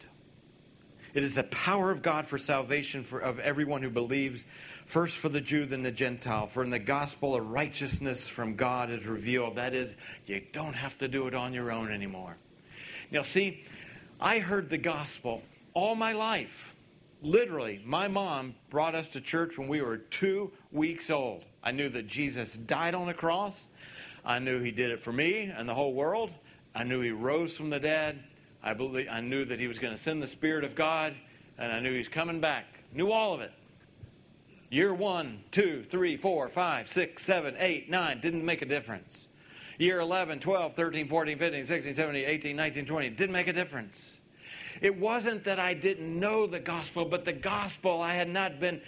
[1.14, 4.44] It is the power of God for salvation for, of everyone who believes,
[4.84, 6.48] first for the Jew, then the Gentile.
[6.48, 9.56] For in the gospel, a righteousness from God is revealed.
[9.56, 12.36] That is, you don't have to do it on your own anymore.
[13.10, 13.64] Now, see,
[14.20, 15.42] I heard the gospel
[15.74, 16.72] all my life.
[17.20, 21.44] Literally, my mom brought us to church when we were two weeks old.
[21.62, 23.66] I knew that Jesus died on the cross.
[24.24, 26.30] I knew he did it for me and the whole world.
[26.74, 28.22] I knew he rose from the dead.
[28.62, 31.14] I, believe, I knew that he was going to send the Spirit of God,
[31.58, 32.64] and I knew he's coming back.
[32.94, 33.52] Knew all of it.
[34.70, 39.25] Year one, two, three, four, five, six, seven, eight, nine didn't make a difference.
[39.78, 44.12] Year 11, 12, 13, 14, 15, 16, 17, 18, 19, 20 didn't make a difference.
[44.80, 48.80] It wasn't that I didn't know the gospel, but the gospel I had not been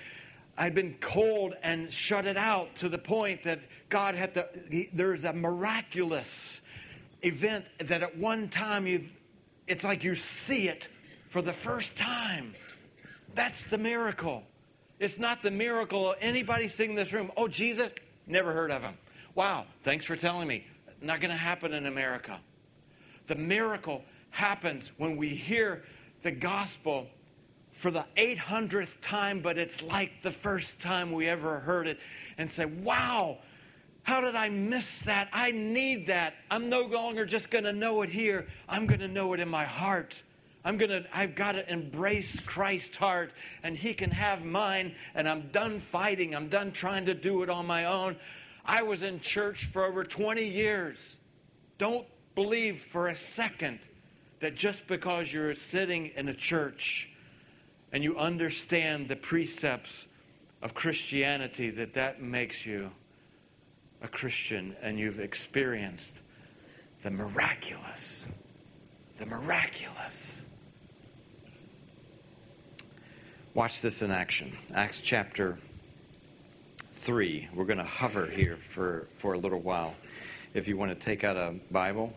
[0.57, 4.48] I'd been cold and shut it out to the point that God had to
[4.92, 6.61] there's a miraculous
[7.22, 9.05] event that at one time you
[9.68, 10.88] it's like you see it
[11.29, 12.55] for the first time.
[13.35, 14.42] That's the miracle.
[14.98, 17.31] It's not the miracle of anybody sitting in this room.
[17.37, 17.90] Oh, Jesus,
[18.27, 18.96] never heard of him.
[19.35, 20.66] Wow, thanks for telling me.
[21.00, 22.40] Not going to happen in America.
[23.26, 25.84] The miracle happens when we hear
[26.22, 27.06] the gospel
[27.72, 31.98] for the 800th time, but it's like the first time we ever heard it,
[32.37, 33.38] and say, wow,
[34.02, 35.28] how did I miss that?
[35.32, 36.34] I need that.
[36.50, 39.48] I'm no longer just going to know it here, I'm going to know it in
[39.48, 40.22] my heart.
[40.64, 43.32] I'm to I've got to embrace Christ's heart
[43.62, 46.34] and he can have mine and I'm done fighting.
[46.34, 48.16] I'm done trying to do it on my own.
[48.68, 50.98] I was in church for over 20 years.
[51.78, 53.78] Don't believe for a second
[54.40, 57.09] that just because you're sitting in a church
[57.92, 60.07] and you understand the precepts
[60.61, 62.90] of Christianity that that makes you
[64.02, 66.12] a Christian and you've experienced
[67.02, 68.26] the miraculous.
[69.18, 70.33] The miraculous.
[73.54, 74.52] Watch this in action.
[74.74, 75.59] Acts chapter
[77.09, 77.49] 3.
[77.55, 79.94] We're going to hover here for, for a little while.
[80.53, 82.12] If you want to take out a Bible,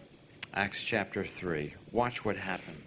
[0.54, 1.74] Acts chapter 3.
[1.94, 2.84] Watch what happens.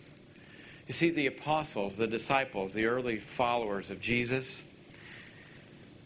[0.86, 4.60] You see, the apostles, the disciples, the early followers of Jesus,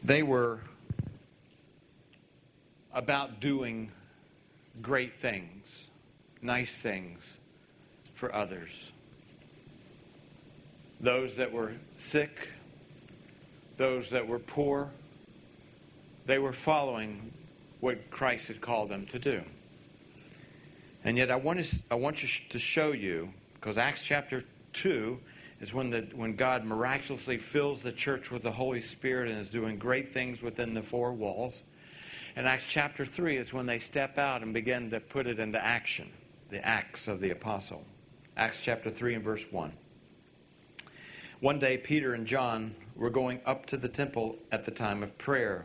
[0.05, 0.61] they were
[2.95, 3.91] about doing
[4.81, 5.89] great things,
[6.41, 7.37] nice things
[8.15, 8.71] for others.
[11.01, 12.31] Those that were sick,
[13.79, 14.93] those that were poor,
[16.29, 17.33] they were following
[17.81, 19.41] what Christ had called them to do.
[21.03, 25.19] And yet, I want to, I want you to show you, because Acts chapter 2
[25.63, 29.49] is when, the, when God miraculously fills the church with the Holy Spirit and is
[29.49, 31.63] doing great things within the four walls.
[32.37, 35.65] And Acts chapter 3 is when they step out and begin to put it into
[35.65, 36.11] action,
[36.51, 37.83] the acts of the apostle.
[38.37, 39.73] Acts chapter 3 and verse 1.
[41.41, 45.17] One day, Peter and John were going up to the temple at the time of
[45.17, 45.65] prayer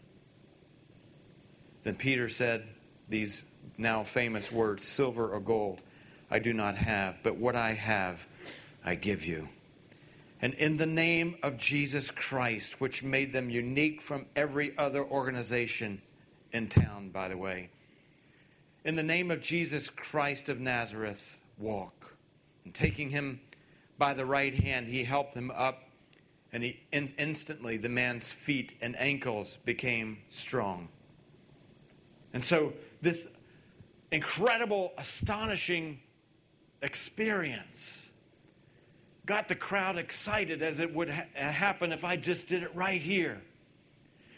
[1.83, 2.67] Then Peter said
[3.09, 3.43] these
[3.77, 5.81] now famous words Silver or gold
[6.29, 8.25] I do not have, but what I have
[8.85, 9.49] I give you.
[10.41, 16.01] And in the name of Jesus Christ, which made them unique from every other organization
[16.51, 17.69] in town, by the way,
[18.83, 22.15] in the name of Jesus Christ of Nazareth, walk.
[22.65, 23.39] And taking him
[23.97, 25.83] by the right hand, he helped him up,
[26.51, 30.87] and he, in, instantly the man's feet and ankles became strong.
[32.33, 33.27] And so, this
[34.11, 35.99] incredible, astonishing
[36.81, 38.09] experience
[39.25, 42.75] got the crowd excited as it would ha- uh, happen if I just did it
[42.75, 43.41] right here.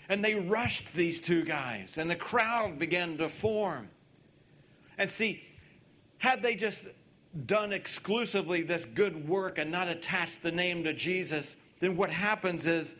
[0.10, 3.90] And they rushed these two guys, and the crowd began to form.
[4.98, 5.42] And see,
[6.18, 6.82] had they just
[7.46, 12.68] done exclusively this good work and not attached the name to Jesus, then what happens
[12.68, 12.96] is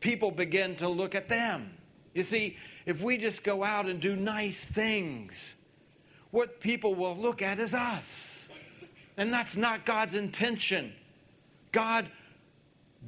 [0.00, 1.70] people begin to look at them.
[2.14, 5.34] You see, if we just go out and do nice things,
[6.30, 8.48] what people will look at is us.
[9.16, 10.92] And that's not God's intention.
[11.72, 12.10] God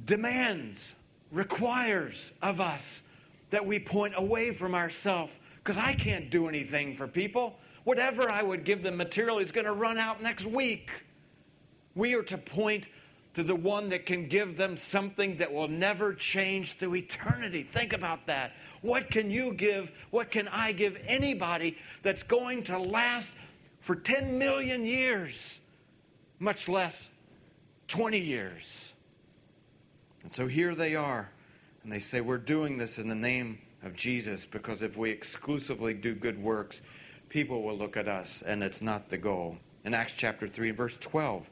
[0.05, 0.93] demands,
[1.31, 3.01] requires of us
[3.49, 5.33] that we point away from ourselves
[5.63, 7.55] because I can't do anything for people.
[7.83, 10.91] Whatever I would give them materially is going to run out next week.
[11.95, 12.85] We are to point
[13.33, 17.63] to the one that can give them something that will never change through eternity.
[17.63, 18.53] Think about that.
[18.83, 19.91] What can you give?
[20.11, 23.31] What can I give anybody that's going to last
[23.79, 25.59] for 10 million years,
[26.37, 27.09] much less
[27.87, 28.93] 20 years?
[30.21, 31.29] And so here they are,
[31.81, 35.93] and they say, We're doing this in the name of Jesus because if we exclusively
[35.93, 36.81] do good works,
[37.29, 39.57] people will look at us, and it's not the goal.
[39.85, 41.49] In Acts chapter 3, verse 12,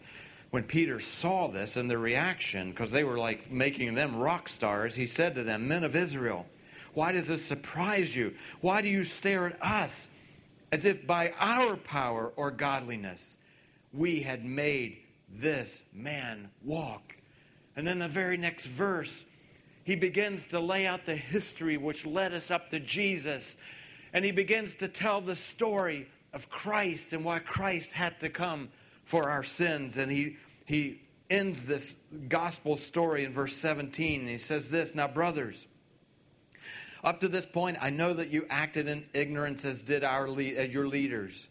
[0.50, 4.96] when Peter saw this and the reaction, because they were like making them rock stars,
[4.96, 6.46] he said to them, Men of Israel,
[6.94, 8.34] why does this surprise you?
[8.62, 10.10] Why do you stare at us
[10.72, 13.38] as if by our power or godliness
[13.94, 14.98] we had made
[15.30, 17.16] this man walk?
[17.76, 19.26] And then the very next verse,
[19.84, 23.56] he begins to lay out the history which led us up to Jesus.
[24.14, 28.70] And he begins to tell the story of Christ and why Christ had to come
[29.06, 29.98] for our sins.
[29.98, 31.96] And he, he ends this
[32.28, 34.22] gospel story in verse 17.
[34.22, 35.68] And he says this Now, brothers,
[37.04, 40.38] up to this point, I know that you acted in ignorance as did our as
[40.38, 41.48] uh, your leaders.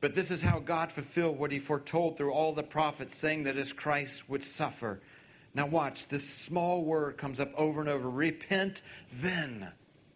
[0.00, 3.56] But this is how God fulfilled what he foretold through all the prophets, saying that
[3.56, 5.00] his Christ would suffer.
[5.54, 9.68] Now, watch, this small word comes up over and over repent then.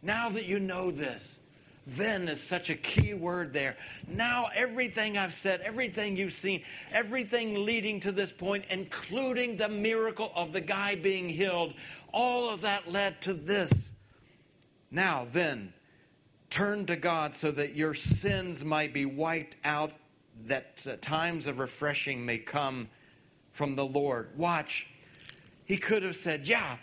[0.02, 1.38] Now that you know this,
[1.86, 3.78] then is such a key word there.
[4.06, 10.30] Now, everything I've said, everything you've seen, everything leading to this point, including the miracle
[10.34, 11.72] of the guy being healed,
[12.12, 13.92] all of that led to this.
[14.90, 15.72] Now, then,
[16.50, 19.92] turn to God so that your sins might be wiped out,
[20.46, 22.88] that uh, times of refreshing may come
[23.52, 24.30] from the Lord.
[24.36, 24.88] Watch.
[25.64, 26.76] He could have said, Yeah,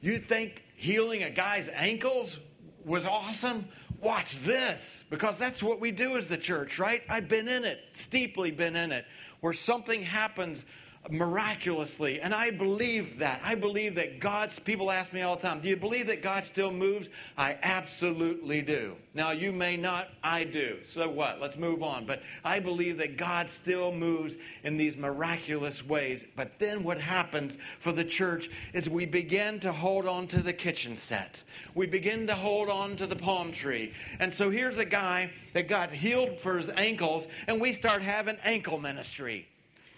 [0.00, 2.38] you think healing a guy's ankles
[2.84, 3.66] was awesome?
[4.00, 7.02] watch this because that's what we do as the church, right?
[7.08, 9.04] I've been in it, steeply been in it,
[9.40, 10.64] where something happens
[11.10, 12.20] miraculously.
[12.20, 13.40] And I believe that.
[13.42, 16.44] I believe that God's people ask me all the time, Do you believe that God
[16.44, 17.08] still moves?
[17.36, 18.96] I absolutely do.
[19.14, 20.78] Now, you may not, I do.
[20.86, 21.40] So what?
[21.40, 22.04] Let's move on.
[22.04, 26.24] But I believe that God still moves in these miraculous ways.
[26.36, 30.52] But then what happens for the church is we begin to hold on to the
[30.52, 31.42] kitchen set,
[31.74, 33.92] we begin to hold on to the palm tree.
[34.20, 38.36] And so here's a guy that got healed for his ankles, and we start having
[38.44, 39.48] ankle ministry.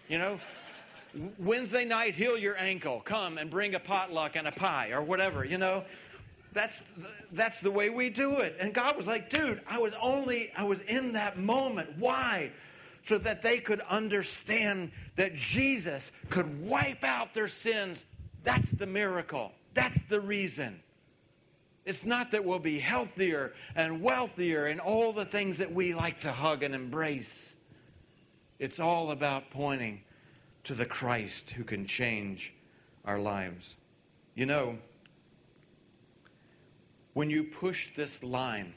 [0.08, 0.40] You know,
[1.38, 3.00] Wednesday night, heal your ankle.
[3.00, 5.84] Come and bring a potluck and a pie or whatever, you know.
[6.52, 6.82] That's
[7.32, 8.56] that's the way we do it.
[8.58, 11.90] And God was like, dude, I was only I was in that moment.
[11.98, 12.52] Why?
[13.04, 18.04] So that they could understand that Jesus could wipe out their sins.
[18.42, 19.52] That's the miracle.
[19.74, 20.80] That's the reason.
[21.84, 26.20] It's not that we'll be healthier and wealthier and all the things that we like
[26.22, 27.54] to hug and embrace.
[28.58, 30.02] It's all about pointing
[30.70, 32.54] to the Christ who can change
[33.04, 33.74] our lives.
[34.36, 34.78] You know,
[37.12, 38.74] when you push this line,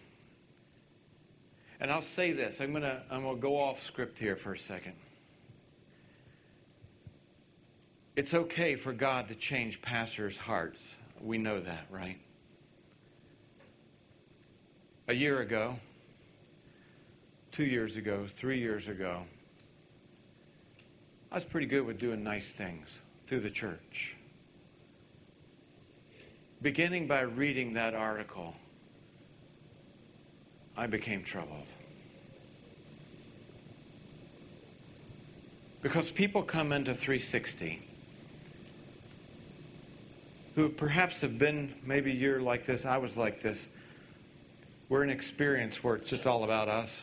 [1.80, 4.54] and I'll say this, I'm going to I'm going to go off script here for
[4.54, 4.94] a second.
[8.16, 10.96] It's okay for God to change pastors' hearts.
[11.22, 12.18] We know that, right?
[15.08, 15.78] A year ago,
[17.52, 19.26] two years ago, three years ago,
[21.34, 22.88] I was pretty good with doing nice things
[23.26, 24.16] through the church.
[26.62, 28.54] Beginning by reading that article,
[30.78, 31.66] I became troubled.
[35.82, 37.82] Because people come into 360
[40.54, 43.68] who perhaps have been, maybe you're like this, I was like this.
[44.88, 47.02] We're an experience where it's just all about us.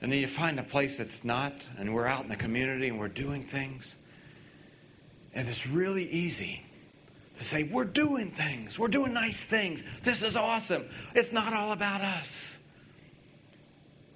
[0.00, 2.98] And then you find a place that's not, and we're out in the community and
[2.98, 3.94] we're doing things.
[5.34, 6.64] And it's really easy
[7.38, 8.78] to say, We're doing things.
[8.78, 9.84] We're doing nice things.
[10.02, 10.84] This is awesome.
[11.14, 12.56] It's not all about us.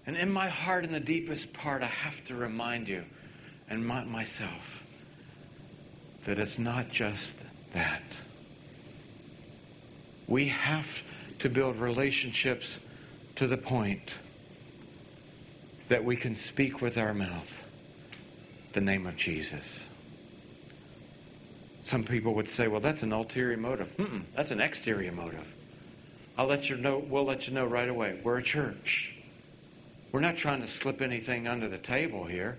[0.06, 3.04] And in my heart, in the deepest part, I have to remind you
[3.68, 4.82] and my, myself
[6.24, 7.32] that it's not just
[7.72, 8.02] that.
[10.26, 11.02] We have
[11.40, 12.78] to build relationships
[13.36, 14.10] to the point
[15.88, 17.50] that we can speak with our mouth
[18.72, 19.80] the name of Jesus.
[21.84, 23.96] Some people would say, well, that's an ulterior motive.
[23.96, 25.46] Mm-mm, that's an exterior motive.
[26.36, 28.18] I'll let you know, we'll let you know right away.
[28.24, 29.14] We're a church.
[30.10, 32.58] We're not trying to slip anything under the table here.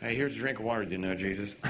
[0.00, 0.84] Hey, here's a drink of water.
[0.84, 1.54] Do you know Jesus?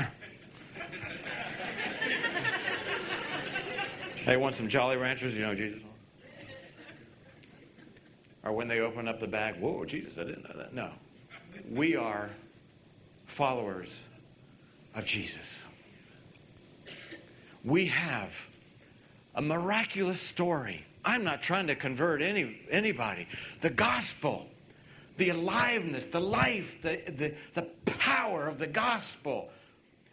[4.24, 5.35] hey, want some Jolly Ranchers?
[5.35, 5.83] You know Jesus?
[8.43, 10.74] Or when they open up the bag, whoa, Jesus, I didn't know that.
[10.74, 10.91] No.
[11.70, 12.30] We are
[13.26, 13.95] followers
[14.95, 15.62] of Jesus.
[17.64, 18.30] We have
[19.34, 20.86] a miraculous story.
[21.05, 23.26] I'm not trying to convert any, anybody.
[23.61, 24.47] The gospel,
[25.16, 29.51] the aliveness, the life, the, the, the power of the gospel.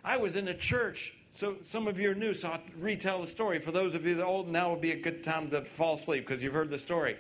[0.03, 3.27] I was in a church, so some of you are new, so I'll retell the
[3.27, 3.59] story.
[3.59, 5.95] For those of you that are old, now would be a good time to fall
[5.95, 7.17] asleep because you've heard the story.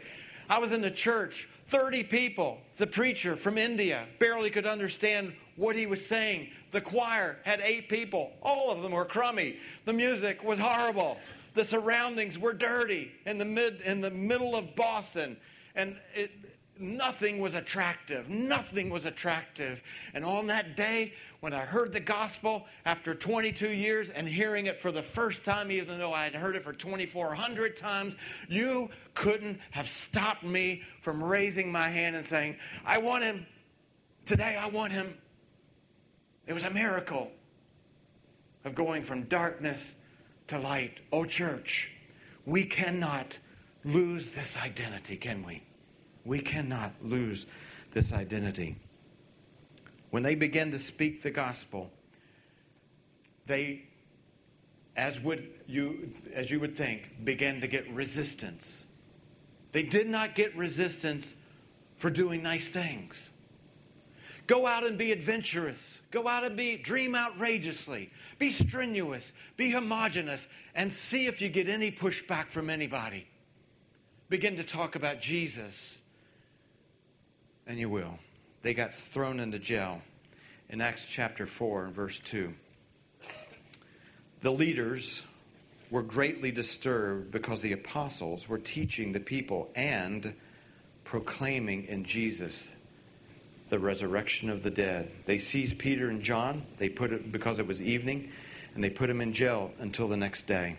[0.49, 2.59] I was in the church, 30 people.
[2.77, 6.49] The preacher from India barely could understand what he was saying.
[6.71, 8.31] The choir had eight people.
[8.41, 9.57] All of them were crummy.
[9.85, 11.17] The music was horrible.
[11.55, 15.37] The surroundings were dirty in the mid in the middle of Boston.
[15.75, 16.31] And it,
[16.79, 18.29] nothing was attractive.
[18.29, 19.81] Nothing was attractive.
[20.13, 24.79] And on that day, when I heard the gospel after 22 years and hearing it
[24.79, 28.15] for the first time, even though I had heard it for 2,400 times,
[28.49, 33.45] you couldn't have stopped me from raising my hand and saying, I want him.
[34.25, 35.13] Today, I want him.
[36.47, 37.31] It was a miracle
[38.65, 39.95] of going from darkness
[40.47, 40.99] to light.
[41.11, 41.91] Oh, church,
[42.45, 43.37] we cannot
[43.83, 45.63] lose this identity, can we?
[46.27, 47.45] We cannot lose
[47.93, 48.75] this identity.
[50.09, 51.89] When they began to speak the gospel,
[53.45, 53.83] they,
[54.97, 58.83] as would you, as you would think, began to get resistance.
[59.71, 61.33] They did not get resistance
[61.95, 63.15] for doing nice things.
[64.47, 65.97] Go out and be adventurous.
[66.11, 68.11] Go out and be dream outrageously.
[68.37, 69.31] Be strenuous.
[69.55, 73.27] Be homogenous and see if you get any pushback from anybody.
[74.29, 75.99] Begin to talk about Jesus
[77.67, 78.17] and you will.
[78.61, 80.01] They got thrown into jail
[80.69, 82.53] in Acts chapter 4 and verse 2.
[84.41, 85.23] The leaders
[85.89, 90.33] were greatly disturbed because the apostles were teaching the people and
[91.03, 92.69] proclaiming in Jesus
[93.69, 95.11] the resurrection of the dead.
[95.25, 96.65] They seized Peter and John.
[96.77, 98.31] They put it because it was evening,
[98.75, 100.77] and they put them in jail until the next day.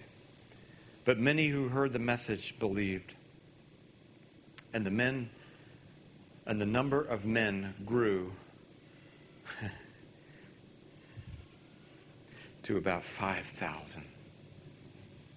[1.05, 3.14] But many who heard the message believed.
[4.72, 5.30] And the men
[6.49, 8.32] and the number of men grew
[12.62, 14.03] to about 5,000.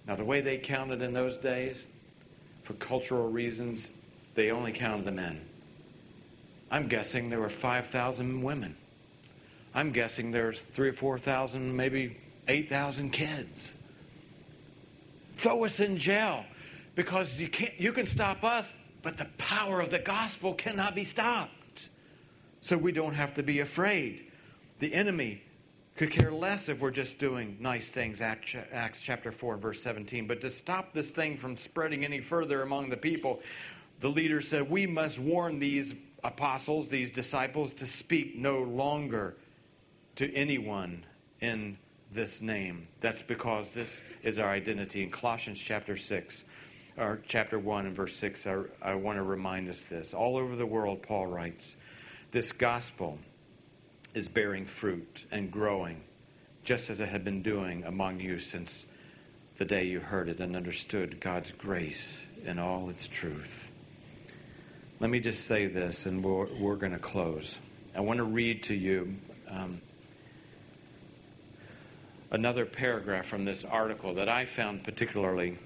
[0.08, 1.84] Now, the way they counted in those days,
[2.64, 3.88] for cultural reasons,
[4.34, 5.42] they only counted the men.
[6.70, 8.74] I'm guessing there were 5,000 women.
[9.74, 12.16] I'm guessing there's three or 4,000, maybe
[12.48, 13.74] 8,000 kids.
[15.36, 16.46] Throw us in jail
[16.94, 18.66] because you, can't, you can stop us,
[19.02, 21.88] but the power of the gospel cannot be stopped.
[22.60, 24.30] So we don't have to be afraid.
[24.78, 25.42] The enemy
[25.96, 30.26] could care less if we're just doing nice things, Acts chapter 4, verse 17.
[30.26, 33.40] But to stop this thing from spreading any further among the people,
[34.00, 35.94] the leader said, We must warn these
[36.24, 39.36] apostles, these disciples, to speak no longer
[40.16, 41.04] to anyone
[41.40, 41.76] in
[42.12, 42.86] this name.
[43.00, 45.02] That's because this is our identity.
[45.02, 46.44] In Colossians chapter 6,
[46.96, 50.12] or chapter 1 and verse 6, I, I want to remind us this.
[50.14, 51.74] All over the world, Paul writes,
[52.32, 53.18] this gospel
[54.14, 56.02] is bearing fruit and growing,
[56.64, 58.86] just as it had been doing among you since
[59.58, 63.70] the day you heard it and understood God's grace in all its truth.
[65.00, 67.58] Let me just say this, and we're, we're going to close.
[67.94, 69.16] I want to read to you
[69.48, 69.80] um,
[72.30, 75.58] another paragraph from this article that I found particularly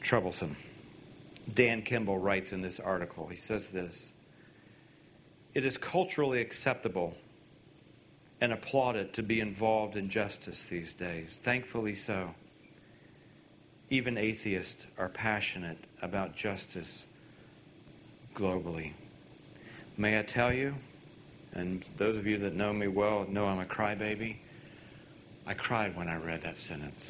[0.00, 0.56] troublesome.
[1.54, 4.12] Dan Kimball writes in this article, he says this
[5.54, 7.14] It is culturally acceptable
[8.40, 11.38] and applauded to be involved in justice these days.
[11.42, 12.34] Thankfully so.
[13.90, 17.04] Even atheists are passionate about justice
[18.34, 18.92] globally.
[19.98, 20.76] May I tell you,
[21.52, 24.36] and those of you that know me well know I'm a crybaby,
[25.46, 27.00] I cried when I read that sentence.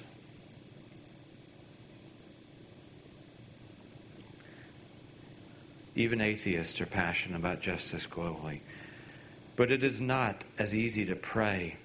[5.94, 8.60] Even atheists are passionate about justice globally.
[9.56, 11.76] But it is not as easy to pray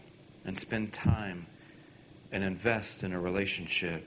[0.46, 1.48] and spend time
[2.32, 4.06] and invest in a relationship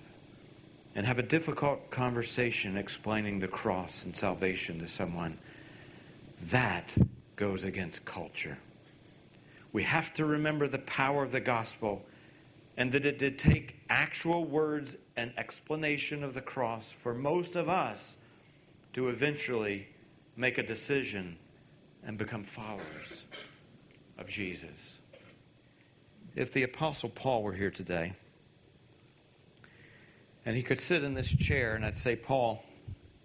[0.94, 5.38] and have a difficult conversation explaining the cross and salvation to someone.
[6.50, 6.90] That
[7.36, 8.58] goes against culture.
[9.72, 12.04] We have to remember the power of the gospel
[12.76, 17.68] and that it did take actual words and explanation of the cross for most of
[17.68, 18.17] us
[18.92, 19.88] to eventually
[20.36, 21.36] make a decision
[22.04, 23.24] and become followers
[24.18, 24.98] of Jesus.
[26.34, 28.14] If the Apostle Paul were here today,
[30.48, 32.64] And he could sit in this chair, and I'd say, Paul,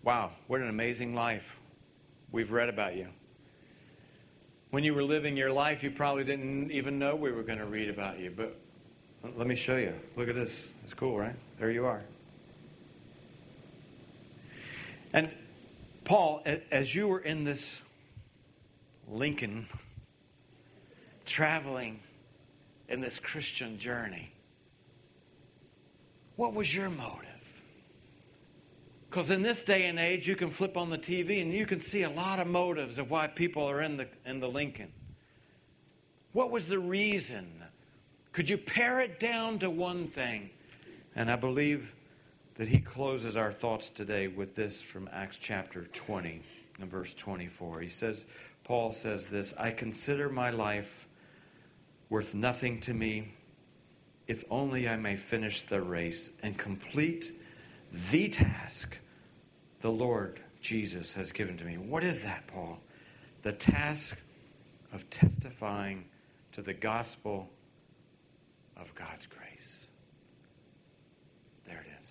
[0.04, 1.56] wow, what an amazing life.
[2.34, 3.08] We've read about you.
[4.72, 7.66] When you were living your life, you probably didn't even know we were going to
[7.66, 8.30] read about you.
[8.36, 8.60] But
[9.38, 9.94] let me show you.
[10.18, 10.68] Look at this.
[10.84, 11.36] It's cool, right?
[11.60, 12.02] There you are.
[15.14, 15.32] And
[16.06, 17.80] Paul, as you were in this
[19.10, 19.68] Lincoln,
[21.26, 22.00] traveling
[22.90, 24.32] in this Christian journey,
[26.36, 27.30] what was your motive?
[29.10, 31.80] Because in this day and age, you can flip on the TV and you can
[31.80, 34.92] see a lot of motives of why people are in the, in the Lincoln.
[36.32, 37.64] What was the reason?
[38.32, 40.50] Could you pare it down to one thing?
[41.16, 41.94] And I believe
[42.56, 46.42] that he closes our thoughts today with this from Acts chapter 20
[46.80, 47.82] and verse 24.
[47.82, 48.26] He says,
[48.64, 51.08] Paul says this I consider my life
[52.10, 53.34] worth nothing to me
[54.28, 57.32] if only I may finish the race and complete
[58.12, 58.98] the task
[59.82, 61.78] the Lord Jesus has given to me.
[61.78, 62.80] What is that, Paul?
[63.42, 64.18] The task
[64.94, 66.06] of testifying
[66.54, 67.50] to the gospel
[68.78, 69.40] of God's grace.
[71.66, 72.10] There it is.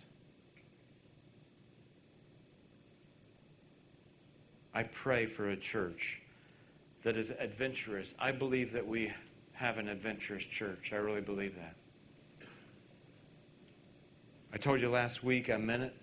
[4.74, 6.20] I pray for a church
[7.02, 8.14] that is adventurous.
[8.18, 9.12] I believe that we
[9.52, 10.90] have an adventurous church.
[10.92, 11.74] I really believe that.
[14.54, 15.94] I told you last week, I meant it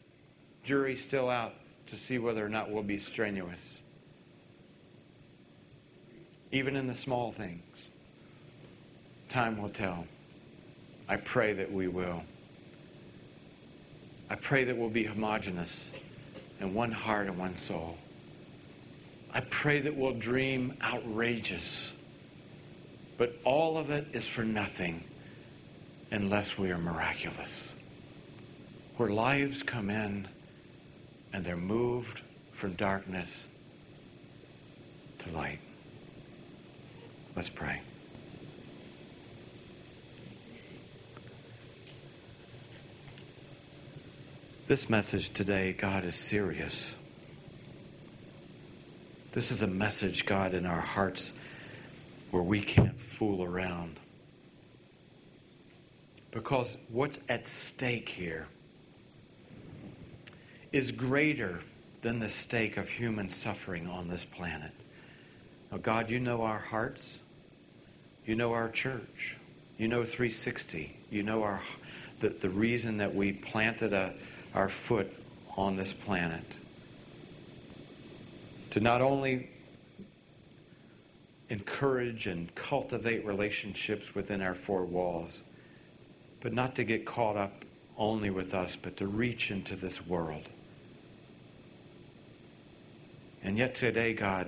[0.64, 1.54] jury's still out
[1.88, 3.80] to see whether or not we'll be strenuous.
[6.52, 7.64] Even in the small things.
[9.30, 10.06] Time will tell.
[11.08, 12.24] I pray that we will.
[14.30, 15.86] I pray that we'll be homogenous
[16.60, 17.98] in one heart and one soul.
[19.32, 21.92] I pray that we'll dream outrageous.
[23.18, 25.04] But all of it is for nothing
[26.12, 27.72] unless we are miraculous.
[28.98, 30.28] Where lives come in
[31.32, 32.22] and they're moved
[32.54, 33.30] from darkness
[35.20, 35.60] to light.
[37.36, 37.82] Let's pray.
[44.68, 46.96] This message today, God, is serious.
[49.40, 51.32] This is a message, God, in our hearts
[52.30, 53.98] where we can't fool around.
[56.32, 58.48] Because what's at stake here
[60.74, 61.62] is greater
[62.02, 64.74] than the stake of human suffering on this planet.
[65.72, 67.18] Now, God, you know our hearts.
[68.26, 69.38] You know our church.
[69.78, 70.94] You know 360.
[71.12, 71.62] You know our,
[72.20, 74.12] the, the reason that we planted a,
[74.54, 75.16] our foot
[75.56, 76.44] on this planet.
[78.72, 79.50] To not only
[81.50, 85.42] encourage and cultivate relationships within our four walls,
[86.42, 87.66] but not to get caught up
[87.98, 90.48] only with us, but to reach into this world.
[93.44, 94.48] And yet today, God,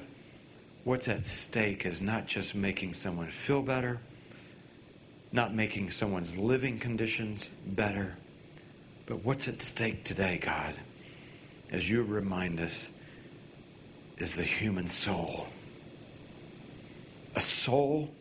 [0.84, 4.00] what's at stake is not just making someone feel better,
[5.32, 8.16] not making someone's living conditions better,
[9.06, 10.76] but what's at stake today, God,
[11.72, 12.90] as you remind us,
[14.22, 15.48] is the human soul.
[17.36, 18.12] A soul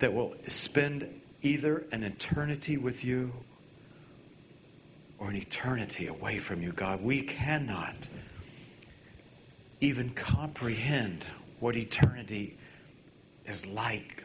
[0.00, 1.06] that will spend
[1.42, 3.32] either an eternity with you
[5.20, 7.00] or an eternity away from you, God.
[7.00, 7.94] We cannot
[9.80, 11.28] even comprehend
[11.60, 12.58] what eternity
[13.46, 14.24] is like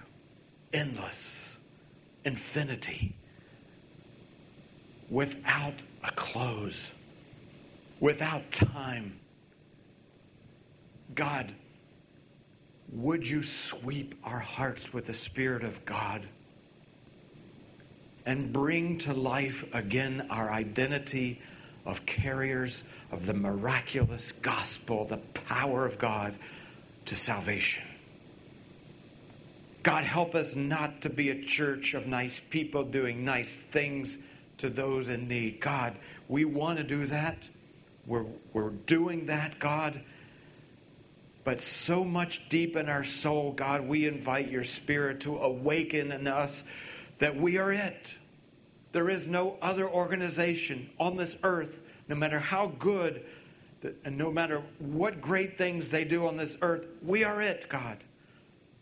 [0.74, 1.56] endless,
[2.26, 3.16] infinity,
[5.12, 6.92] without a close,
[8.00, 9.20] without time.
[11.18, 11.52] God,
[12.94, 16.28] would you sweep our hearts with the Spirit of God
[18.28, 21.42] and bring to life again our identity
[21.88, 26.36] of carriers of the miraculous gospel, the power of God
[27.06, 27.84] to salvation.
[29.82, 34.20] God, help us not to be a church of nice people doing nice things
[34.60, 35.62] to those in need.
[35.62, 35.96] God,
[36.28, 37.50] we want to do that.
[38.06, 40.00] We're, we're doing that, God.
[41.48, 46.28] But so much deep in our soul, God, we invite your spirit to awaken in
[46.28, 46.66] us
[47.20, 48.16] that we are it.
[48.92, 53.26] There is no other organization on this earth no matter how good
[54.04, 58.04] and no matter what great things they do on this earth, we are it, God.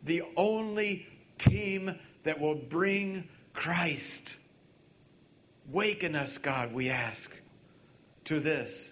[0.03, 1.05] The only
[1.37, 4.37] team that will bring Christ.
[5.69, 7.29] Waken us, God, we ask,
[8.23, 8.89] to this.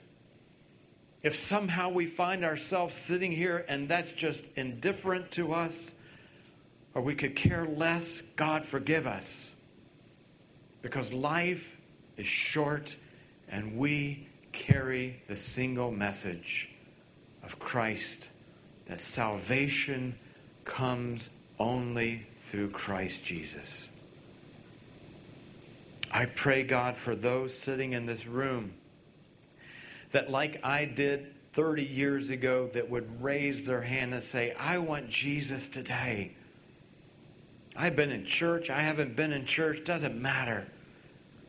[1.24, 5.93] If somehow we find ourselves sitting here and that's just indifferent to us,
[6.93, 9.51] or we could care less, God, forgive us.
[10.82, 11.78] Because life
[12.17, 12.97] is short,
[13.47, 16.69] and we carry the single message
[17.41, 18.30] of Christ
[18.88, 20.15] that salvation
[20.65, 23.88] comes only through Christ Jesus.
[26.11, 28.74] I pray, God, for those sitting in this room
[30.14, 34.78] that, like I did 30 years ago, that would raise their hand and say, I
[34.78, 36.32] want Jesus today.
[37.76, 40.68] I've been in church, I haven't been in church, doesn't matter.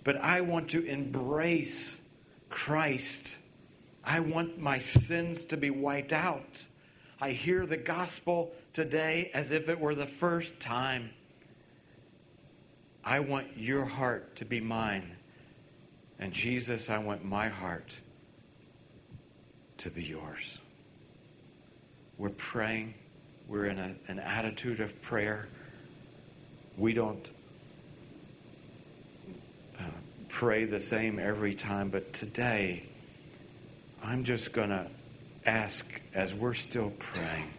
[0.03, 1.99] But I want to embrace
[2.51, 3.37] Christ.
[4.03, 6.65] I want my sins to be wiped out.
[7.21, 11.11] I hear the gospel today as if it were the first time.
[13.03, 15.17] I want your heart to be mine.
[16.19, 17.91] And Jesus, I want my heart
[19.85, 20.59] to be yours.
[22.17, 22.95] We're praying.
[23.49, 25.47] We're in a, an attitude of prayer.
[26.79, 27.29] We don't
[29.79, 29.83] uh,
[30.31, 32.85] pray the same every time, but today,
[34.03, 34.87] I'm just going to
[35.45, 37.51] ask as we're still praying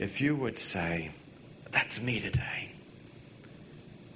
[0.00, 1.12] if you would say,
[1.70, 2.72] That's me today.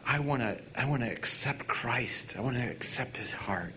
[0.04, 2.36] I want to I want to accept Christ.
[2.36, 3.72] I want to accept his heart.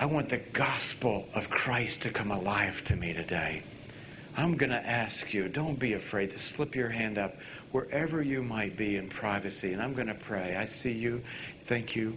[0.00, 3.64] I want the gospel of Christ to come alive to me today.
[4.36, 7.36] I'm going to ask you, don't be afraid to slip your hand up
[7.72, 9.72] wherever you might be in privacy.
[9.72, 10.54] And I'm going to pray.
[10.56, 11.20] I see you.
[11.66, 12.16] Thank you.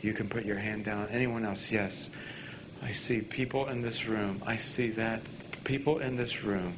[0.00, 1.08] You can put your hand down.
[1.08, 1.70] Anyone else?
[1.70, 2.08] Yes.
[2.82, 4.42] I see people in this room.
[4.46, 5.20] I see that.
[5.64, 6.72] People in this room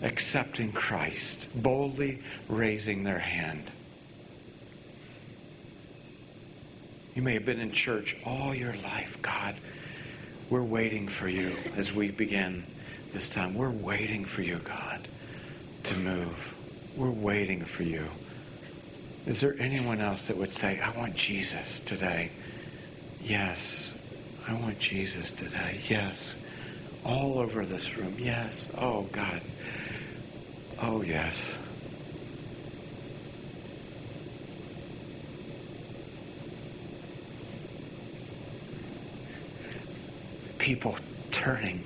[0.00, 3.70] accepting Christ, boldly raising their hand.
[7.16, 9.16] You may have been in church all your life.
[9.22, 9.54] God,
[10.50, 12.62] we're waiting for you as we begin
[13.14, 13.54] this time.
[13.54, 15.08] We're waiting for you, God,
[15.84, 16.54] to move.
[16.94, 18.04] We're waiting for you.
[19.24, 22.32] Is there anyone else that would say, I want Jesus today?
[23.22, 23.94] Yes,
[24.46, 25.80] I want Jesus today.
[25.88, 26.34] Yes.
[27.02, 28.16] All over this room.
[28.18, 28.66] Yes.
[28.76, 29.40] Oh, God.
[30.82, 31.56] Oh, yes.
[40.66, 40.96] People
[41.30, 41.80] turning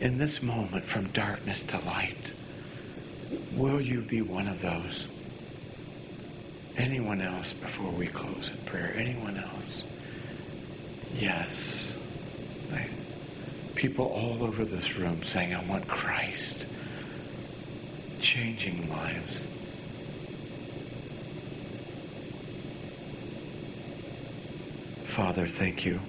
[0.00, 2.16] in this moment from darkness to light.
[3.52, 5.06] Will you be one of those?
[6.78, 8.94] Anyone else before we close in prayer?
[8.96, 9.82] Anyone else?
[11.18, 11.92] Yes.
[12.72, 12.88] I,
[13.74, 16.64] people all over this room saying, I want Christ.
[18.22, 19.36] Changing lives.
[25.04, 26.00] Father, thank you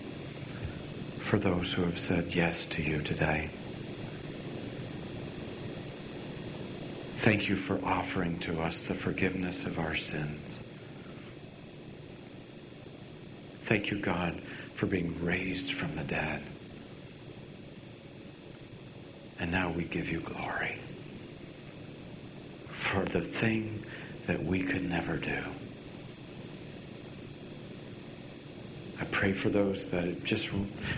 [1.34, 3.50] for those who have said yes to you today.
[7.22, 10.40] Thank you for offering to us the forgiveness of our sins.
[13.64, 14.42] Thank you, God,
[14.76, 16.44] for being raised from the dead.
[19.40, 20.78] And now we give you glory
[22.78, 23.84] for the thing
[24.28, 25.42] that we could never do.
[29.02, 30.50] I pray for those that just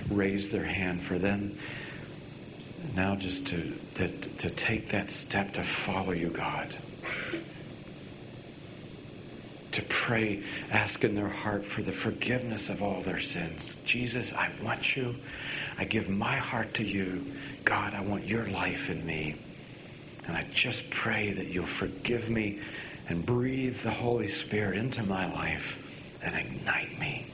[0.09, 1.55] raised their hand for them
[2.95, 6.76] now just to, to, to take that step to follow you, God.
[9.74, 13.76] To pray, ask in their heart for the forgiveness of all their sins.
[13.86, 15.16] Jesus, I want you.
[15.78, 17.26] I give my heart to you.
[17.66, 19.36] God, I want your life in me.
[20.28, 22.59] And I just pray that you'll forgive me
[23.09, 25.78] and breathe the Holy Spirit into my life
[26.22, 27.28] and ignite me.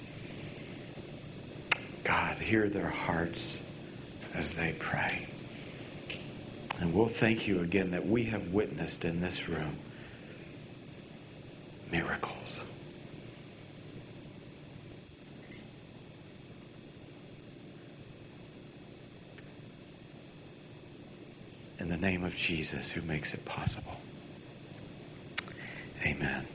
[2.04, 3.58] God, hear their hearts
[4.34, 5.28] as they pray.
[6.80, 9.76] And we'll thank you again that we have witnessed in this room
[11.92, 12.64] miracles.
[21.80, 23.98] In the name of Jesus, who makes it possible.
[26.04, 26.46] Amen.